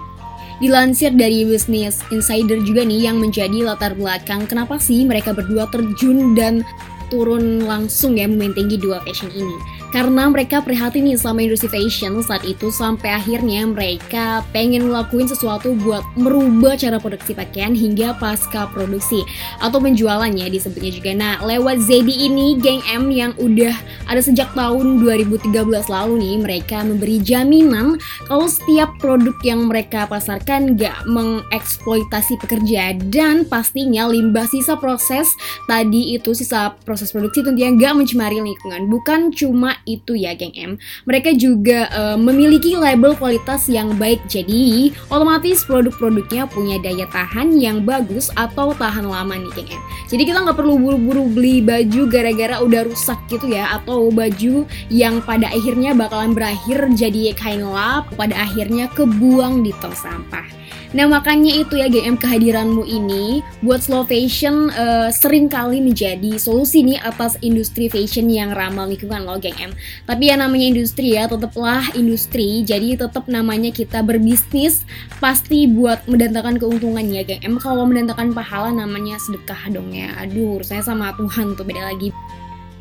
[0.60, 6.36] Dilansir dari Business Insider juga nih yang menjadi latar belakang kenapa sih mereka berdua terjun
[6.38, 6.62] dan
[7.10, 12.42] turun langsung ya membentengi dua fashion ini karena mereka prihatin nih sama industri fashion saat
[12.48, 19.20] itu sampai akhirnya mereka pengen ngelakuin sesuatu buat merubah cara produksi pakaian hingga pasca produksi
[19.60, 21.12] atau penjualannya disebutnya juga.
[21.12, 23.76] Nah, lewat ZD ini geng M yang udah
[24.08, 30.72] ada sejak tahun 2013 lalu nih mereka memberi jaminan kalau setiap produk yang mereka pasarkan
[30.80, 35.28] gak mengeksploitasi pekerja dan pastinya limbah sisa proses
[35.68, 40.72] tadi itu sisa proses produksi tentunya gak mencemari lingkungan bukan cuma itu ya geng M,
[41.04, 44.22] mereka juga eh, memiliki label kualitas yang baik.
[44.30, 49.82] Jadi otomatis produk-produknya punya daya tahan yang bagus atau tahan lama nih geng M.
[50.08, 55.24] Jadi kita nggak perlu buru-buru beli baju gara-gara udah rusak gitu ya atau baju yang
[55.24, 60.61] pada akhirnya bakalan berakhir jadi kain lap pada akhirnya kebuang di tong sampah.
[60.92, 66.84] Nah makanya itu ya GM kehadiranmu ini buat slow fashion eh, sering kali menjadi solusi
[66.84, 69.72] nih atas industri fashion yang ramah lingkungan loh geng M.
[70.04, 74.84] Tapi ya namanya industri ya tetaplah industri jadi tetap namanya kita berbisnis
[75.16, 77.56] pasti buat mendatangkan keuntungan ya geng M.
[77.56, 80.12] Kalau mendatangkan pahala namanya sedekah dong ya.
[80.20, 82.12] Aduh saya sama Tuhan tuh beda lagi.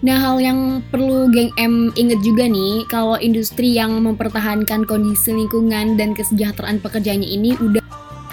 [0.01, 5.93] Nah, hal yang perlu geng M inget juga nih, kalau industri yang mempertahankan kondisi lingkungan
[5.93, 7.85] dan kesejahteraan pekerjanya ini udah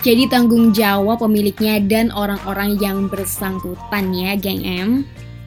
[0.06, 4.90] jadi tanggung jawab pemiliknya dan orang-orang yang bersangkutan ya, geng M.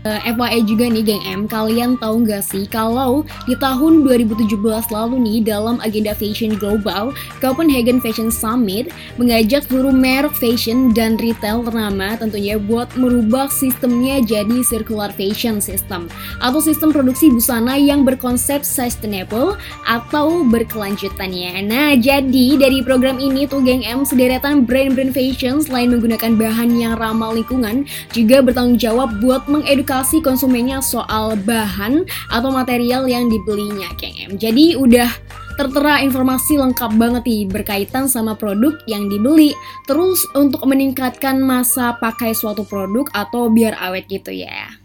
[0.02, 4.58] Uh, FYI juga nih geng M, kalian tahu nggak sih kalau di tahun 2017
[4.89, 8.89] lalu nih dalam agenda fashion global, Copenhagen Fashion Summit
[9.22, 16.10] mengajak seluruh merek fashion dan retail ternama tentunya buat merubah sistemnya jadi circular fashion system
[16.41, 19.54] atau sistem produksi busana yang berkonsep sustainable
[19.86, 21.62] atau berkelanjutan ya.
[21.62, 26.97] Nah, jadi dari program ini tuh geng M sederetan brand-brand fashion selain menggunakan bahan yang
[26.97, 33.92] ramah lingkungan juga bertanggung jawab buat mengedukasi edukasi konsumennya soal bahan atau material yang dibelinya
[34.00, 34.39] Geng M.
[34.39, 35.12] Jadi udah
[35.60, 39.52] tertera informasi lengkap banget nih berkaitan sama produk yang dibeli.
[39.92, 44.80] Terus untuk meningkatkan masa pakai suatu produk atau biar awet gitu ya.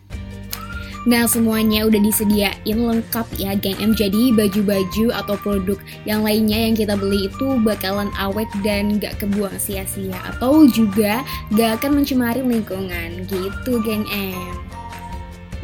[1.07, 6.75] Nah semuanya udah disediain lengkap ya geng M Jadi baju-baju atau produk yang lainnya yang
[6.75, 11.23] kita beli itu bakalan awet dan gak kebuang sia-sia Atau juga
[11.55, 14.66] gak akan mencemari lingkungan gitu geng M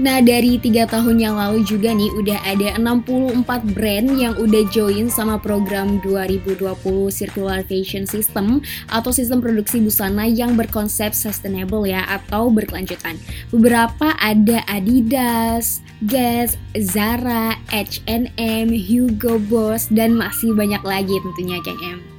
[0.01, 5.13] Nah dari tiga tahun yang lalu juga nih udah ada 64 brand yang udah join
[5.13, 6.65] sama program 2020
[7.13, 13.21] Circular Fashion System atau sistem produksi busana yang berkonsep sustainable ya atau berkelanjutan.
[13.53, 22.12] Beberapa ada Adidas, Guess, Zara, H&M, Hugo Boss dan masih banyak lagi tentunya Kang M.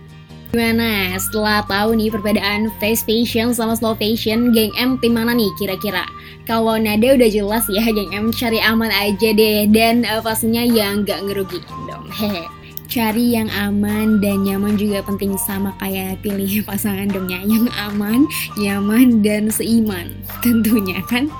[0.54, 5.50] Gimana setelah tahu nih perbedaan fast fashion sama slow fashion, geng M tim mana nih
[5.58, 6.06] kira-kira?
[6.46, 11.10] Kalau nada udah jelas ya, geng M cari aman aja deh dan uh, pastinya yang
[11.10, 12.06] gak ngerugiin dong.
[12.14, 12.46] Hehe.
[12.86, 19.26] Cari yang aman dan nyaman juga penting sama kayak pilih pasangan dongnya yang aman, nyaman
[19.26, 20.14] dan seiman
[20.46, 21.34] tentunya kan.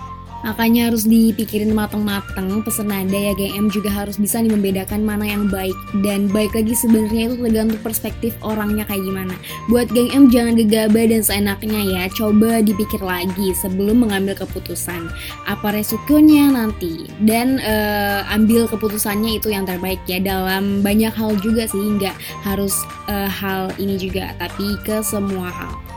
[0.44, 5.48] Makanya harus dipikirin mateng-mateng pesen nada ya GM juga harus bisa nih membedakan mana yang
[5.48, 9.36] baik dan baik lagi sebenarnya itu tergantung perspektif orangnya kayak gimana.
[9.72, 15.08] Buat geng M jangan gegabah dan seenaknya ya, coba dipikir lagi sebelum mengambil keputusan.
[15.48, 21.66] Apa resikonya nanti dan uh, ambil keputusannya itu yang terbaik ya dalam banyak hal juga
[21.72, 22.76] sih nggak harus
[23.08, 25.93] uh, hal ini juga tapi ke semua hal.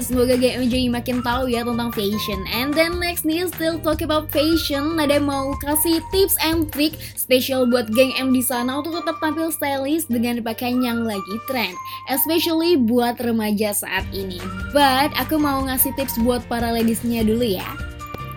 [0.00, 2.40] Semoga GM jadi makin tahu ya tentang fashion.
[2.52, 4.96] And then next nih still talk about fashion.
[4.96, 9.48] Nada mau kasih tips and trick spesial buat geng M di sana untuk tetap tampil
[9.50, 11.74] stylish dengan pakaian yang lagi trend.
[12.08, 14.38] Especially buat remaja saat ini.
[14.70, 17.66] But aku mau ngasih tips buat para ladiesnya dulu ya.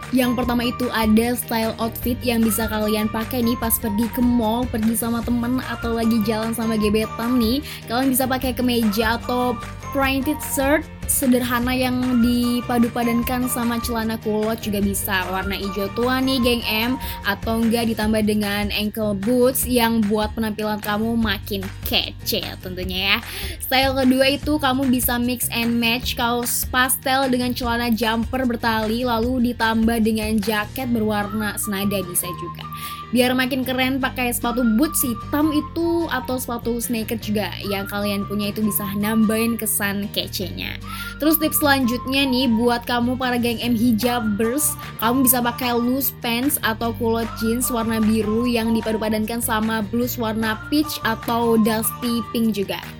[0.09, 4.65] Yang pertama itu ada style outfit yang bisa kalian pakai nih pas pergi ke mall,
[4.65, 7.61] pergi sama temen atau lagi jalan sama gebetan nih.
[7.85, 9.53] Kalian bisa pakai kemeja atau
[9.93, 15.25] printed shirt sederhana yang dipadu-padankan sama celana kulot juga bisa.
[15.33, 16.91] Warna hijau tua nih geng M.
[17.25, 23.17] Atau enggak ditambah dengan ankle boots yang buat penampilan kamu makin kece tentunya ya.
[23.57, 29.51] Style kedua itu kamu bisa mix and match kaos pastel dengan celana jumper bertali lalu
[29.51, 32.63] ditambah dengan jaket berwarna senada bisa juga
[33.09, 38.53] biar makin keren pakai sepatu boots hitam itu atau sepatu sneaker juga yang kalian punya
[38.53, 40.77] itu bisa nambahin kesan kece-nya.
[41.17, 46.61] Terus tips selanjutnya nih buat kamu para geng M hijabers, kamu bisa pakai loose pants
[46.61, 52.98] atau kulot jeans warna biru yang dipadu-padankan sama blus warna peach atau dusty pink juga.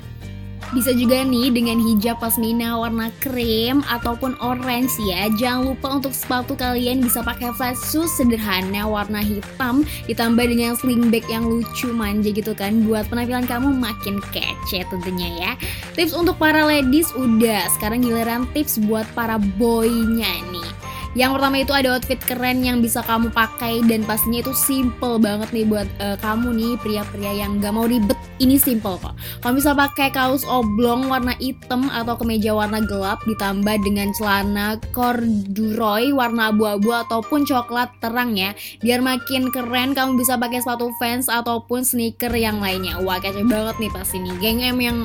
[0.70, 5.26] Bisa juga nih dengan hijab pasmina warna krem ataupun orange ya.
[5.34, 11.10] Jangan lupa untuk sepatu kalian bisa pakai flat shoes sederhana warna hitam ditambah dengan sling
[11.10, 15.52] bag yang lucu manja gitu kan buat penampilan kamu makin kece tentunya ya.
[15.98, 20.70] Tips untuk para ladies udah, sekarang giliran tips buat para boynya nih.
[21.18, 25.50] Yang pertama itu ada outfit keren yang bisa kamu pakai dan pastinya itu simple banget
[25.50, 28.18] nih buat uh, kamu nih pria-pria yang gak mau ribet.
[28.40, 29.18] Ini simple kok.
[29.42, 36.14] Kamu bisa pakai kaos oblong warna hitam atau kemeja warna gelap ditambah dengan celana corduroy
[36.14, 38.54] warna abu-abu ataupun coklat terang ya.
[38.80, 43.02] Biar makin keren kamu bisa pakai sepatu Vans ataupun sneaker yang lainnya.
[43.02, 44.36] Wah, kece banget nih pasti nih.
[44.40, 44.98] Geng M yang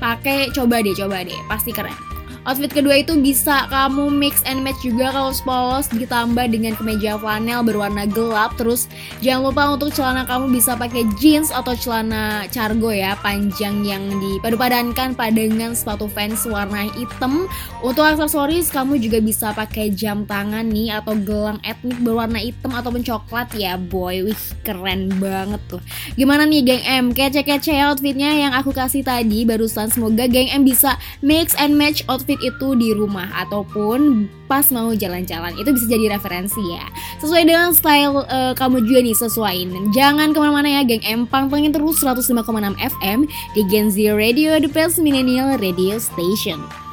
[0.00, 1.36] pakai coba deh, coba deh.
[1.50, 2.09] Pasti keren.
[2.48, 7.60] Outfit kedua itu bisa kamu mix and match juga kalau polos ditambah dengan kemeja flanel
[7.60, 8.56] berwarna gelap.
[8.56, 8.88] Terus
[9.20, 15.12] jangan lupa untuk celana kamu bisa pakai jeans atau celana cargo ya panjang yang dipadu-padankan
[15.36, 17.44] dengan sepatu Vans warna hitam.
[17.84, 23.04] Untuk aksesoris kamu juga bisa pakai jam tangan nih atau gelang etnik berwarna hitam ataupun
[23.04, 24.24] coklat ya boy.
[24.24, 25.84] Wih keren banget tuh.
[26.16, 27.04] Gimana nih geng M?
[27.12, 29.92] Kece-kece outfitnya yang aku kasih tadi barusan.
[29.92, 34.94] Semoga geng M bisa mix and match outfit outfit itu di rumah ataupun pas mau
[34.94, 35.58] jalan-jalan.
[35.58, 36.86] Itu bisa jadi referensi ya.
[37.18, 39.90] Sesuai dengan style uh, kamu juga nih sesuaiin.
[39.90, 41.50] Jangan ke mana-mana ya geng empang.
[41.50, 42.46] Pantengin terus 105,6
[42.78, 43.26] FM
[43.58, 46.89] di Gen Z Radio The Best Millennial Radio Station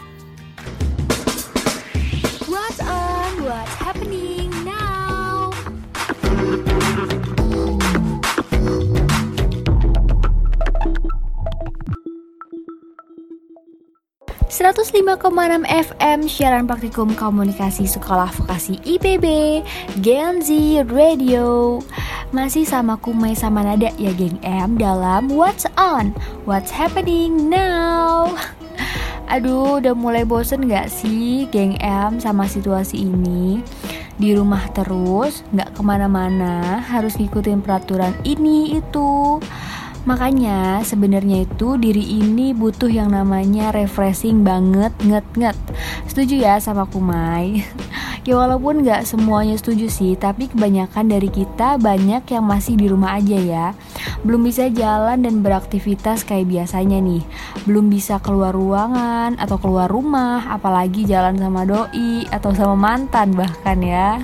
[14.57, 15.21] 105,6
[15.69, 19.61] FM siaran praktikum komunikasi sekolah vokasi IPB
[20.01, 20.49] Gen Z
[20.89, 21.77] Radio.
[22.33, 26.09] Masih sama Kumai sama Nada ya geng M dalam What's On?
[26.49, 28.33] What's Happening Now?
[29.29, 33.61] Aduh udah mulai bosen gak sih geng M sama situasi ini?
[34.17, 39.37] Di rumah terus, gak ke mana-mana, harus ngikutin peraturan ini itu.
[40.07, 45.57] Makanya sebenarnya itu diri ini butuh yang namanya refreshing banget nget nget.
[46.07, 47.59] Setuju ya sama Kumai?
[48.27, 53.19] ya walaupun nggak semuanya setuju sih, tapi kebanyakan dari kita banyak yang masih di rumah
[53.19, 53.67] aja ya.
[54.23, 57.27] Belum bisa jalan dan beraktivitas kayak biasanya nih.
[57.67, 63.83] Belum bisa keluar ruangan atau keluar rumah, apalagi jalan sama doi atau sama mantan bahkan
[63.83, 64.23] ya.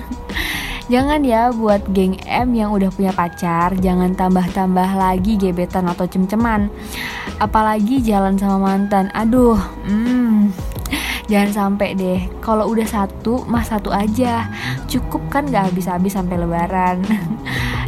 [0.91, 6.67] Jangan ya buat geng M yang udah punya pacar, jangan tambah-tambah lagi gebetan atau cem-ceman.
[7.39, 9.07] Apalagi jalan sama mantan.
[9.15, 9.55] Aduh,
[9.87, 10.51] hmm.
[11.31, 14.51] Jangan sampai deh, kalau udah satu, mah satu aja.
[14.91, 16.99] Cukup kan gak habis-habis sampai lebaran.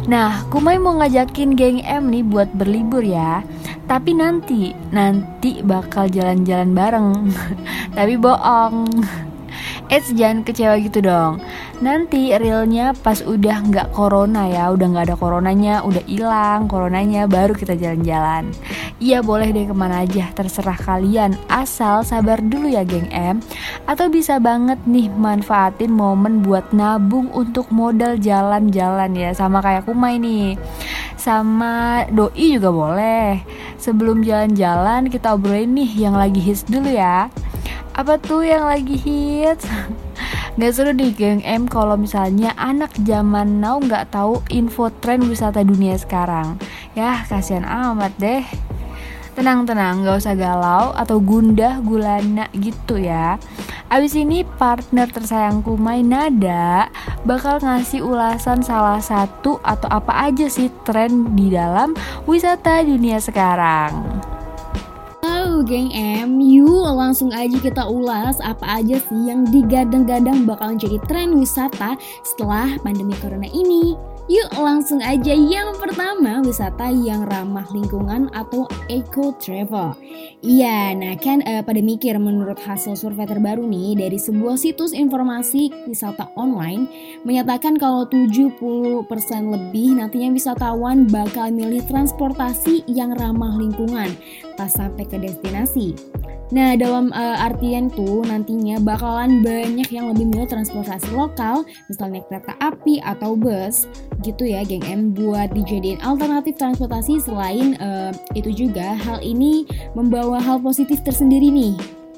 [0.06, 3.42] Nah, Kumai mau ngajakin geng M nih buat berlibur ya.
[3.90, 7.34] Tapi nanti, nanti bakal jalan-jalan bareng.
[7.98, 8.86] Tapi bohong.
[9.86, 11.38] Eits jangan kecewa gitu dong.
[11.78, 17.52] Nanti realnya pas udah nggak corona ya Udah nggak ada coronanya Udah hilang coronanya Baru
[17.52, 18.48] kita jalan-jalan.
[18.96, 21.36] Iya boleh deh ke mana aja Terserah kalian.
[21.52, 23.44] Asal sabar dulu ya geng M.
[23.84, 30.16] Atau bisa banget nih Manfaatin momen buat nabung Untuk modal jalan-jalan ya Sama kayak Kumai
[30.16, 30.56] nih.
[31.20, 33.44] Sama Doi juga boleh.
[33.76, 37.28] Sebelum jalan-jalan kita obrolin nih Yang lagi hits dulu ya
[37.96, 39.64] apa tuh yang lagi hits?
[40.60, 45.60] Gak seru nih geng M kalau misalnya anak zaman now nggak tahu info tren wisata
[45.64, 46.60] dunia sekarang.
[46.96, 48.44] Ya kasihan amat deh.
[49.36, 53.36] Tenang-tenang, gak usah galau atau gundah gulana gitu ya.
[53.92, 56.88] Abis ini partner tersayangku main nada
[57.28, 61.92] bakal ngasih ulasan salah satu atau apa aja sih tren di dalam
[62.24, 64.26] wisata dunia sekarang
[65.66, 71.36] geng M, yuk langsung aja kita ulas apa aja sih yang digadang-gadang bakal jadi tren
[71.38, 74.15] wisata setelah pandemi corona ini.
[74.26, 79.94] Yuk langsung aja yang pertama wisata yang ramah lingkungan atau eco travel.
[80.42, 85.70] Iya, nah kan uh, pada mikir menurut hasil survei terbaru nih dari sebuah situs informasi
[85.86, 86.90] wisata online
[87.22, 88.58] menyatakan kalau 70%
[89.46, 94.10] lebih nantinya wisatawan bakal milih transportasi yang ramah lingkungan
[94.58, 95.94] pas sampai ke destinasi.
[96.54, 102.54] Nah, dalam uh, artian tuh nantinya bakalan banyak yang lebih milih transportasi lokal, misalnya kereta
[102.62, 103.90] api atau bus,
[104.22, 110.38] gitu ya, geng M buat dijadiin alternatif transportasi selain uh, itu juga hal ini membawa
[110.38, 111.76] hal positif tersendiri nih.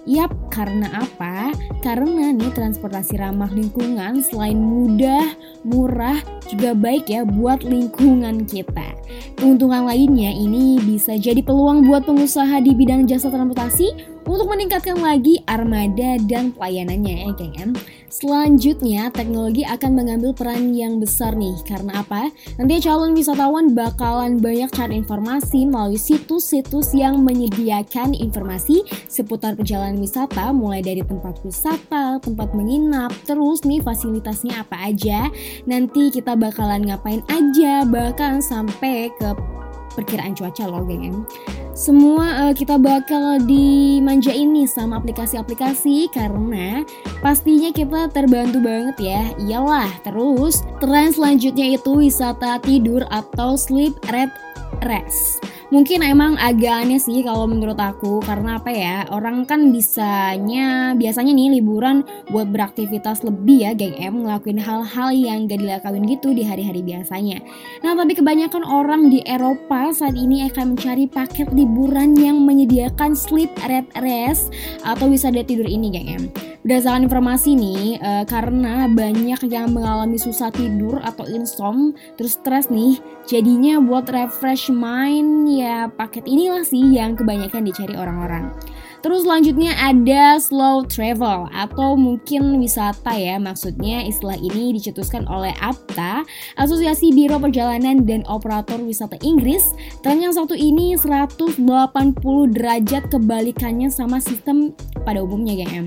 [0.09, 1.53] Yap, karena apa?
[1.85, 5.37] Karena nih transportasi ramah lingkungan selain mudah,
[5.69, 6.17] murah,
[6.49, 8.97] juga baik ya buat lingkungan kita.
[9.37, 15.41] Keuntungan lainnya ini bisa jadi peluang buat pengusaha di bidang jasa transportasi untuk meningkatkan lagi
[15.49, 17.73] armada dan pelayanannya ya geng M.
[18.09, 21.53] Selanjutnya, teknologi akan mengambil peran yang besar nih.
[21.69, 22.33] Karena apa?
[22.57, 30.53] Nanti calon wisatawan bakalan banyak cari informasi melalui situs-situs yang menyediakan informasi seputar perjalanan wisata
[30.57, 35.29] mulai dari tempat wisata, tempat menginap, terus nih fasilitasnya apa aja.
[35.69, 39.37] Nanti kita bakalan ngapain aja, bahkan sampai ke
[39.99, 41.19] perkiraan cuaca loh geng M.
[41.75, 46.87] Semua uh, kita bakal dimanjain nih sama aplikasi-aplikasi karena
[47.19, 49.23] pastinya kita terbantu banget ya.
[49.43, 54.31] Iyalah, terus tren selanjutnya itu wisata tidur atau sleep red
[54.87, 55.43] rest.
[55.69, 61.37] Mungkin emang agak aneh sih kalau menurut aku karena apa ya orang kan bisanya biasanya
[61.37, 66.41] nih liburan buat beraktivitas lebih ya geng M ngelakuin hal-hal yang gak dilakuin gitu di
[66.41, 67.45] hari-hari biasanya.
[67.85, 73.53] Nah tapi kebanyakan orang di Eropa saat ini akan mencari paket liburan yang menyediakan sleep
[73.69, 74.49] red rest
[74.89, 76.25] atau wisata tidur ini geng M.
[76.69, 82.99] Berdasarkan informasi nih, uh, karena banyak yang mengalami susah tidur atau insom, terus stres nih,
[83.31, 88.55] jadinya buat refresh mind ya paket inilah sih yang kebanyakan dicari orang-orang.
[88.99, 96.27] Terus selanjutnya ada slow travel atau mungkin wisata ya maksudnya istilah ini dicetuskan oleh APTA
[96.59, 99.63] Asosiasi Biro Perjalanan dan Operator Wisata Inggris
[100.03, 101.63] Tren yang satu ini 180
[102.51, 104.75] derajat kebalikannya sama sistem
[105.07, 105.87] pada umumnya ya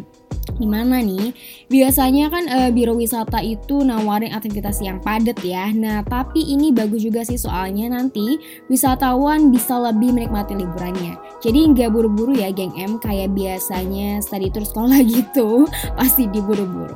[0.62, 1.34] Gimana nih?
[1.74, 5.74] Biasanya kan e, biro wisata itu nawarin aktivitas yang padat ya.
[5.74, 8.38] Nah, tapi ini bagus juga sih soalnya nanti
[8.70, 11.18] wisatawan bisa lebih menikmati liburannya.
[11.41, 15.66] Jadi nggak buru-buru ya geng M kayak biasanya study tour sekolah gitu.
[15.97, 16.93] Pasti diburu-buru.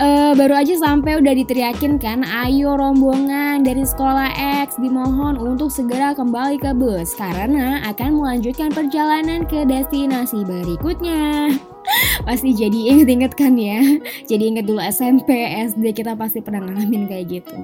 [0.00, 4.32] E, baru aja sampai udah diteriakin kan, ayo rombongan dari sekolah
[4.64, 11.52] X dimohon untuk segera kembali ke bus karena akan melanjutkan perjalanan ke destinasi berikutnya.
[12.26, 13.82] Pasti jadi inget-inget kan ya?
[14.24, 15.28] Jadi inget dulu SMP
[15.68, 17.58] SD kita pasti pernah ngalamin kayak gitu.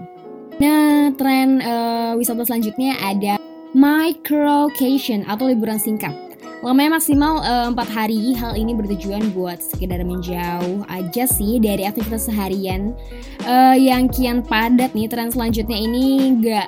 [0.58, 3.38] Nah tren uh, wisata selanjutnya ada
[3.72, 6.27] microcation atau liburan singkat
[6.58, 12.26] Lamanya maksimal uh, 4 hari, hal ini bertujuan buat sekedar menjauh aja sih dari aktivitas
[12.26, 12.98] seharian
[13.46, 15.06] uh, yang kian padat nih.
[15.06, 16.66] Tren selanjutnya ini gak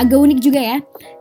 [0.00, 0.78] agak unik juga ya.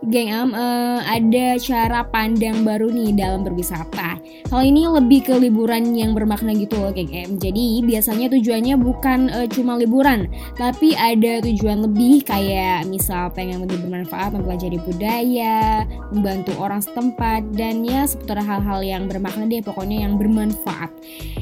[0.07, 4.17] Geng am uh, ada cara pandang baru nih dalam berwisata.
[4.49, 9.19] Hal ini lebih ke liburan yang bermakna gitu loh geng am jadi biasanya tujuannya bukan
[9.33, 16.53] uh, cuma liburan tapi ada tujuan lebih kayak misal pengen lebih bermanfaat mempelajari budaya membantu
[16.61, 20.93] orang setempat dan ya seputar hal-hal yang bermakna deh pokoknya yang bermanfaat.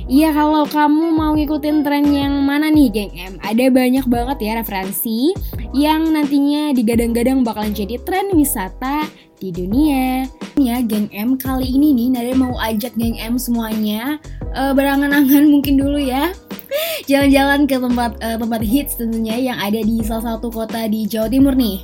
[0.10, 4.52] Iya kalau kamu mau ngikutin tren yang mana nih geng am ada banyak banget ya
[4.62, 5.36] referensi
[5.76, 6.74] yang nantinya
[7.20, 9.04] digadang-gadang bakalan jadi tren wisata
[9.44, 10.24] di dunia.
[10.56, 14.24] Ya, geng M kali ini nih Nada mau ajak geng M semuanya
[14.56, 16.32] uh, berangan-angan mungkin dulu ya.
[17.12, 21.28] Jalan-jalan ke tempat uh, tempat hits tentunya yang ada di salah satu kota di Jawa
[21.28, 21.84] Timur nih.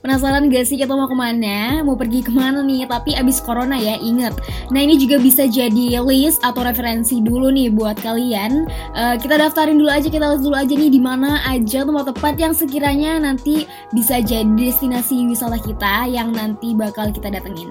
[0.00, 1.84] Penasaran gak sih kita mau ke mana?
[1.84, 2.88] Mau pergi ke mana nih?
[2.88, 4.32] Tapi abis corona ya, inget.
[4.72, 8.64] Nah ini juga bisa jadi list atau referensi dulu nih buat kalian.
[8.96, 12.56] Uh, kita daftarin dulu aja, kita lihat dulu aja nih di mana aja tempat-tempat yang
[12.56, 17.68] sekiranya nanti bisa jadi destinasi wisata kita yang nanti bakal kita datengin.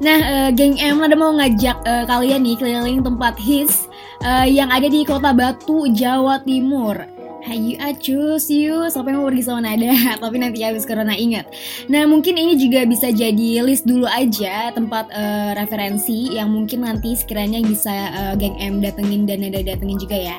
[0.00, 3.84] Nah, uh, geng M ada mau ngajak uh, kalian nih keliling tempat hits
[4.24, 7.15] uh, yang ada di Kota Batu, Jawa Timur.
[7.46, 11.46] Hayu acus yuk sampai mau pergi sama Nada Tapi nanti habis corona ingat
[11.86, 17.14] Nah mungkin ini juga bisa jadi list dulu aja Tempat uh, referensi yang mungkin nanti
[17.14, 20.36] sekiranya bisa uh, geng M datengin dan Nada datengin juga ya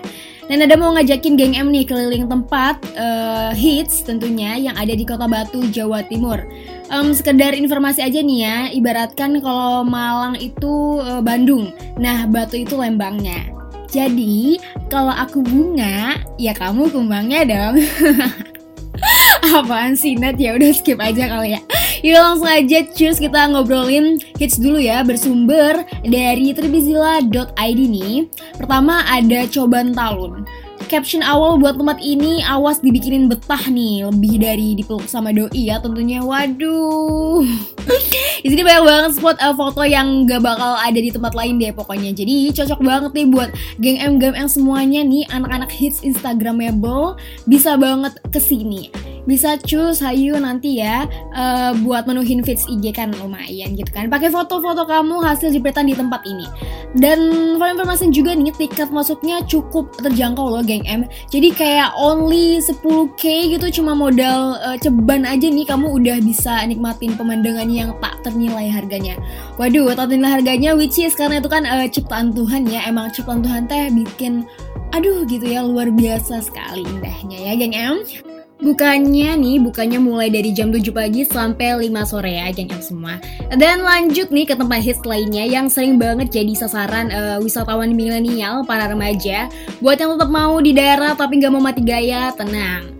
[0.47, 5.03] dan ada mau ngajakin geng M nih keliling tempat uh, hits tentunya yang ada di
[5.03, 6.39] Kota Batu, Jawa Timur.
[6.87, 12.79] Um, sekedar informasi aja nih ya, ibaratkan kalau Malang itu uh, Bandung, nah Batu itu
[12.79, 13.56] Lembangnya.
[13.87, 14.59] Jadi,
[14.91, 17.75] kalau aku bunga, ya kamu kembangnya dong.
[19.57, 20.35] Apaan sih Nat?
[20.35, 21.61] Ya udah skip aja kali ya.
[22.05, 28.29] Yuk langsung aja cheers kita ngobrolin hits dulu ya bersumber dari terbizila.id nih.
[28.57, 30.45] Pertama ada Coban Talun
[30.87, 35.77] caption awal buat tempat ini awas dibikinin betah nih lebih dari dipeluk sama doi ya
[35.83, 37.43] tentunya waduh
[38.43, 41.75] di sini banyak banget spot uh, foto yang gak bakal ada di tempat lain deh
[41.75, 43.49] pokoknya jadi cocok banget nih buat
[43.83, 48.87] geng M geng M semuanya nih anak-anak hits instagramable bisa banget ke sini
[49.27, 51.03] bisa cus hayu nanti ya
[51.35, 54.07] eh, buat menuhin feeds IG kan lumayan gitu kan.
[54.07, 56.47] Pakai foto-foto kamu hasil jepretan di tempat ini.
[56.95, 61.07] Dan for information juga nih tiket masuknya cukup terjangkau loh geng M.
[61.31, 67.15] Jadi kayak only 10k gitu cuma modal eh, ceban aja nih kamu udah bisa nikmatin
[67.15, 69.15] pemandangan yang tak ternilai harganya.
[69.55, 72.85] Waduh, tak ternilai harganya which is karena itu kan eh, ciptaan Tuhan ya.
[72.85, 74.43] Emang ciptaan Tuhan teh bikin
[74.95, 77.97] aduh gitu ya luar biasa sekali indahnya ya geng M.
[78.57, 83.21] Bukannya nih, bukannya mulai dari jam 7 pagi sampai 5 sore ya geng semua.
[83.53, 88.65] Dan lanjut nih ke tempat hits lainnya yang sering banget jadi sasaran eh, wisatawan milenial
[88.65, 89.45] para remaja.
[89.77, 92.96] Buat yang tetap mau di daerah tapi nggak mau mati gaya, tenang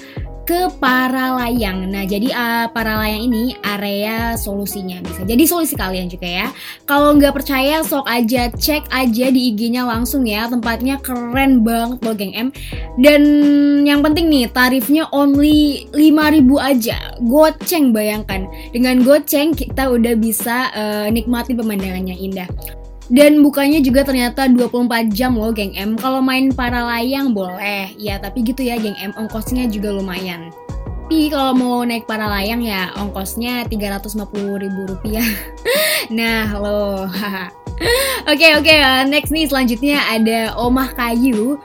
[0.48, 1.92] ke Paralayang.
[1.92, 5.28] Nah, jadi uh, Paralayang ini area solusinya bisa.
[5.28, 6.48] Jadi solusi kalian juga ya.
[6.88, 10.48] Kalau nggak percaya, sok aja cek aja di IG-nya langsung ya.
[10.48, 12.50] Tempatnya keren banget loh, geng M.
[12.96, 13.22] Dan
[13.84, 16.98] yang penting nih, tarifnya only 5000 aja.
[17.20, 18.48] Goceng bayangkan.
[18.72, 22.48] Dengan goceng kita udah bisa uh, nikmati pemandangannya indah.
[23.08, 25.96] Dan bukanya juga ternyata 24 jam loh geng M.
[25.96, 27.96] Kalau main para layang boleh.
[27.96, 30.52] Ya tapi gitu ya geng M Ongkosnya juga lumayan.
[31.08, 34.28] Tapi kalau mau naik para layang ya ongkosnya 350
[34.60, 35.24] ribu rupiah.
[36.12, 37.08] Nah lo
[38.28, 38.76] Oke oke
[39.08, 41.56] next nih selanjutnya ada Omah Kayu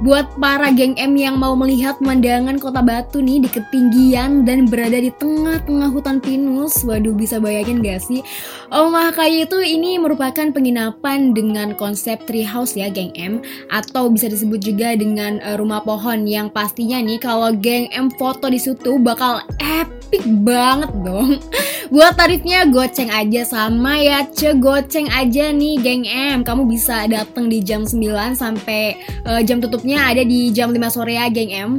[0.00, 4.96] Buat para geng M yang mau melihat pemandangan kota Batu nih di ketinggian dan berada
[4.96, 8.24] di tengah-tengah hutan pinus, waduh bisa bayangin gak sih?
[8.72, 14.32] Omah Kayu itu ini merupakan penginapan dengan konsep tree house ya geng M atau bisa
[14.32, 18.96] disebut juga dengan uh, rumah pohon yang pastinya nih kalau geng M foto di situ
[18.96, 21.36] bakal epic banget dong.
[21.90, 26.46] Buat tarifnya goceng aja sama ya ce goceng aja nih geng M.
[26.46, 28.94] Kamu bisa datang di jam 9 sampai
[29.26, 31.72] uh, jam tutupnya ada di jam 5 sore ya geng M.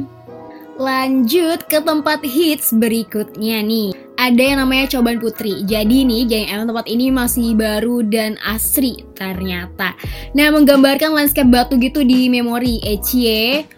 [0.76, 3.92] Lanjut ke tempat hits berikutnya nih.
[4.16, 5.64] Ada yang namanya Coban Putri.
[5.64, 9.94] Jadi nih, geng M tempat ini masih baru dan asri ternyata.
[10.36, 12.80] Nah, menggambarkan landscape batu gitu di memori.
[12.82, 13.68] Ecie,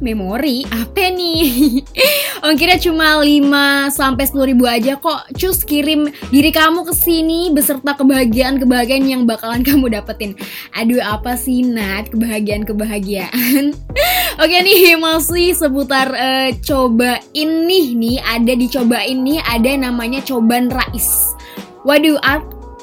[0.00, 1.82] memori apa nih?
[2.46, 5.30] Ongkirnya cuma 5 sampai 10 ribu aja kok.
[5.36, 10.34] Cus kirim diri kamu ke sini beserta kebahagiaan-kebahagiaan yang bakalan kamu dapetin.
[10.74, 13.74] Aduh apa sih Nat kebahagiaan-kebahagiaan?
[14.42, 20.72] Oke nih masih seputar uh, coba ini nih ada di coba ini ada namanya coban
[20.72, 21.34] rais.
[21.84, 22.16] Waduh,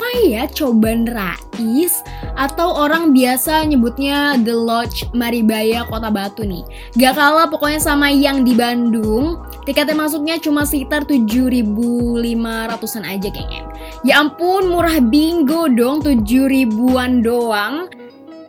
[0.02, 2.02] apa ya coban rais
[2.34, 6.66] atau orang biasa nyebutnya The Lodge Maribaya Kota Batu nih.
[6.98, 9.38] Gak kalah pokoknya sama yang di Bandung.
[9.62, 13.62] Tiketnya masuknya cuma sekitar 7.500an aja kayaknya.
[14.02, 16.18] Ya ampun murah bingo dong 7
[16.50, 17.86] ribuan doang.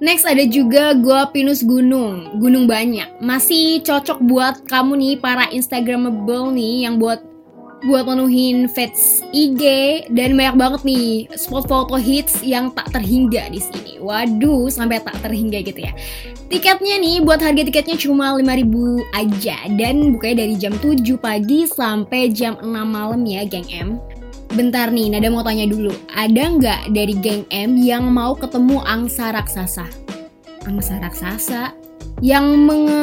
[0.01, 3.21] Next ada juga Gua Pinus Gunung, gunung banyak.
[3.21, 7.32] Masih cocok buat kamu nih para Instagramable nih yang buat
[7.83, 9.63] buat menuhin feeds IG
[10.15, 13.99] dan banyak banget nih spot foto hits yang tak terhingga di sini.
[13.99, 15.93] Waduh, sampai tak terhingga gitu ya.
[16.47, 22.31] Tiketnya nih buat harga tiketnya cuma 5000 aja dan bukanya dari jam 7 pagi sampai
[22.31, 23.99] jam 6 malam ya, geng M.
[24.53, 29.33] Bentar nih, Nada mau tanya dulu, ada nggak dari geng M yang mau ketemu angsa
[29.33, 29.89] raksasa?
[30.69, 31.73] Angsa raksasa
[32.21, 33.01] yang menge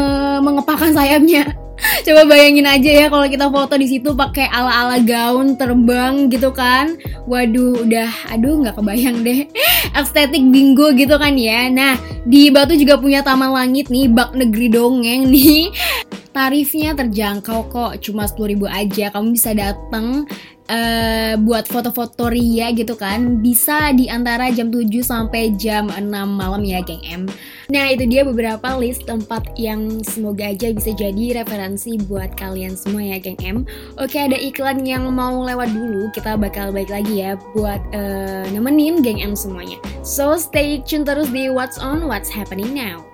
[0.46, 1.61] mengepakkan sayapnya
[2.02, 6.98] Coba bayangin aja ya kalau kita foto di situ pakai ala-ala gaun terbang gitu kan.
[7.26, 9.46] Waduh, udah aduh nggak kebayang deh.
[9.98, 11.70] Estetik bingo gitu kan ya.
[11.70, 15.70] Nah, di Batu juga punya taman langit nih, bak negeri dongeng nih.
[16.36, 19.12] Tarifnya terjangkau kok, cuma 10.000 aja.
[19.12, 20.24] Kamu bisa datang
[20.72, 26.64] uh, buat foto-foto ria gitu kan bisa di antara jam 7 sampai jam 6 malam
[26.64, 27.22] ya geng M.
[27.68, 33.04] Nah itu dia beberapa list tempat yang semoga aja bisa jadi referensi buat kalian semua
[33.04, 33.68] ya geng M.
[34.00, 39.04] Oke ada iklan yang mau lewat dulu kita bakal balik lagi ya buat uh, nemenin
[39.04, 39.76] geng M semuanya.
[40.00, 43.11] So stay tune terus di What's On What's Happening Now.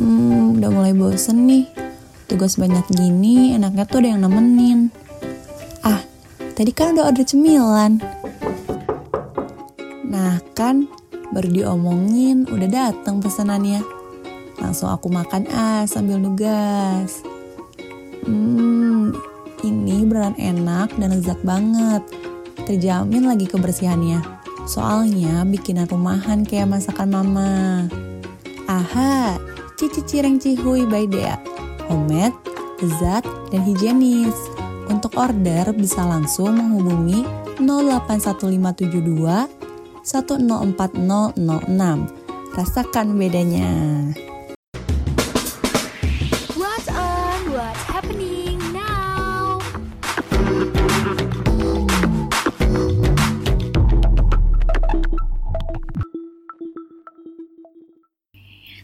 [0.00, 1.68] Hmm, udah mulai bosen nih.
[2.24, 4.88] Tugas banyak gini, enaknya tuh ada yang nemenin.
[5.84, 6.00] Ah,
[6.56, 8.00] tadi kan udah order cemilan.
[10.08, 10.88] Nah kan,
[11.36, 13.84] baru diomongin, udah datang pesanannya.
[14.56, 17.20] Langsung aku makan ah sambil nugas.
[18.24, 19.12] Hmm,
[19.60, 22.00] ini beneran enak dan lezat banget.
[22.64, 24.24] Terjamin lagi kebersihannya.
[24.64, 27.84] Soalnya bikinan rumahan kayak masakan mama.
[28.64, 29.49] Aha,
[29.80, 31.40] Cici Cireng Cihuy by Dea.
[31.88, 32.36] Homemade,
[33.00, 34.36] Zat dan higienis.
[34.92, 37.24] Untuk order bisa langsung menghubungi
[37.64, 39.48] 081572
[40.04, 42.12] 104006.
[42.52, 43.72] Rasakan bedanya.
[46.60, 47.40] What's on?
[47.48, 49.64] What's happening now?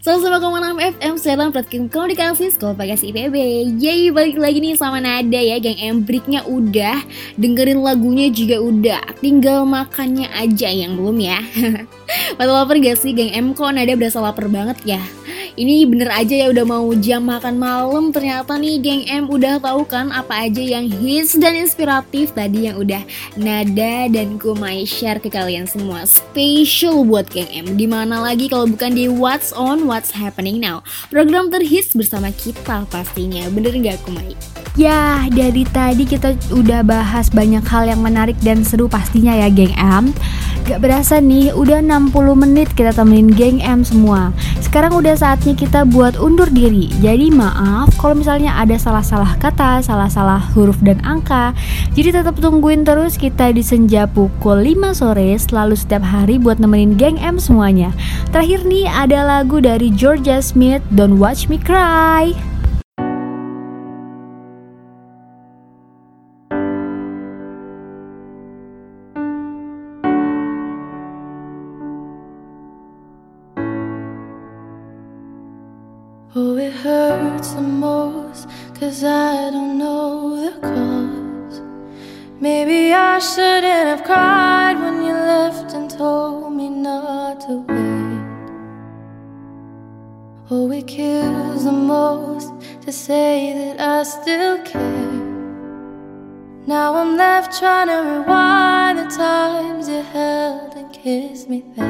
[0.01, 0.17] So,
[0.77, 3.33] Platinum FM Serang Platinum Komunikasi Sekolah Pagas IPB
[3.81, 7.01] Yeay balik lagi nih sama Nada ya Geng Embriknya udah.
[7.41, 9.01] Dengerin lagunya juga udah.
[9.25, 11.41] Tinggal makannya aja yang belum ya.
[12.37, 13.57] Padahal lapar gak sih Geng M?
[13.57, 15.01] Kok Nada berasa lapar banget ya?
[15.57, 18.13] Ini bener aja ya udah mau jam makan malam.
[18.13, 22.77] Ternyata nih geng M udah tahu kan apa aja yang hits dan inspiratif tadi yang
[22.77, 23.01] udah
[23.41, 26.05] Nada dan Kumai share ke kalian semua.
[26.05, 27.73] Special buat geng M.
[27.81, 30.83] Di mana lagi kalau bukan di What's On What's Happening Now
[31.15, 33.47] Program terhits bersama kita pastinya.
[33.55, 34.35] Bener gak Kumai?
[34.77, 39.73] Ya, dari tadi kita udah bahas banyak hal yang menarik dan seru pastinya ya geng
[39.73, 40.13] M.
[40.69, 44.37] Gak berasa nih, udah 60 menit kita temenin geng M semua.
[44.61, 46.93] Sekarang udah saatnya kita buat undur diri.
[47.01, 51.57] Jadi maaf kalau misalnya ada salah-salah kata, salah-salah huruf dan angka.
[51.97, 57.01] Jadi tetap tungguin terus kita di senja pukul 5 sore Selalu setiap hari buat nemenin
[57.01, 57.97] geng M semuanya.
[58.29, 62.33] Terakhir nih ada lagu dari Georgia Smith, Don't Watch Me Cry
[76.35, 78.49] Oh, it hurts the most,
[78.81, 81.61] cause I don't know the cause.
[82.41, 87.86] Maybe I shouldn't have cried when you left and told me not to wait.
[90.49, 94.81] Oh, it kills the most to say that I still care.
[96.69, 101.85] Now I'm left trying to rewind the times you held and kissed me there.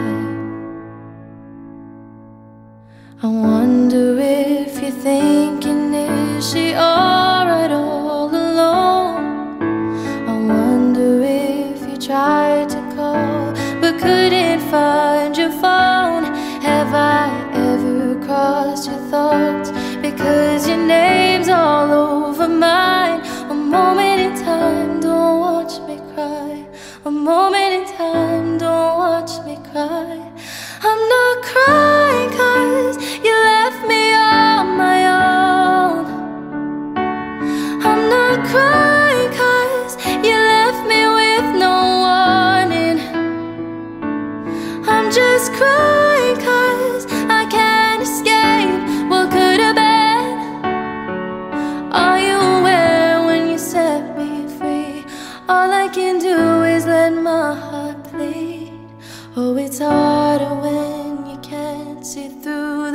[3.23, 7.71] I wonder if you're thinking, is she alright
[19.17, 19.71] thoughts?
[20.07, 23.21] Because your name's all over mine.
[23.55, 26.53] A moment in time, don't watch me cry.
[27.11, 30.17] A moment in time, don't watch me cry.
[30.89, 32.97] I'm not crying cause
[33.27, 36.05] you left me on my own.
[37.89, 39.93] I'm not crying cause
[40.29, 42.99] you left me with no warning.
[44.95, 45.96] I'm just crying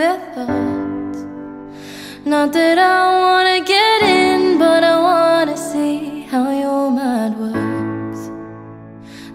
[0.02, 1.20] their thoughts.
[2.26, 8.22] Not that I wanna get in, but I wanna see how your mind works.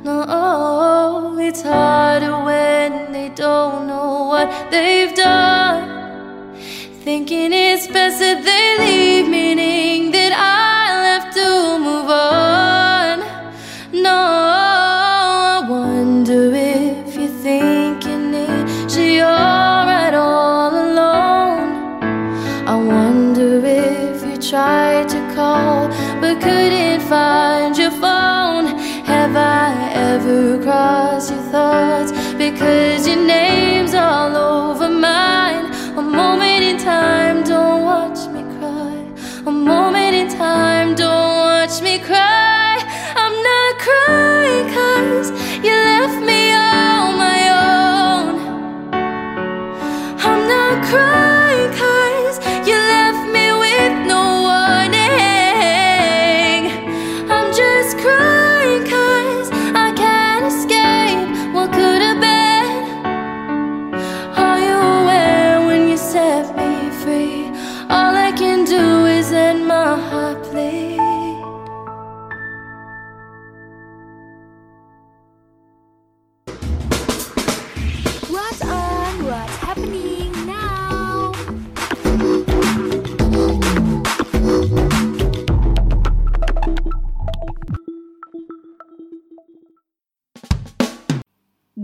[0.07, 5.85] No, oh, it's harder when they don't know what they've done.
[7.05, 7.76] Thinking it's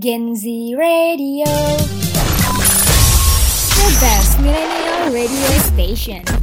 [0.03, 1.45] Gen Z Radio.
[3.79, 6.42] The best millennial radio station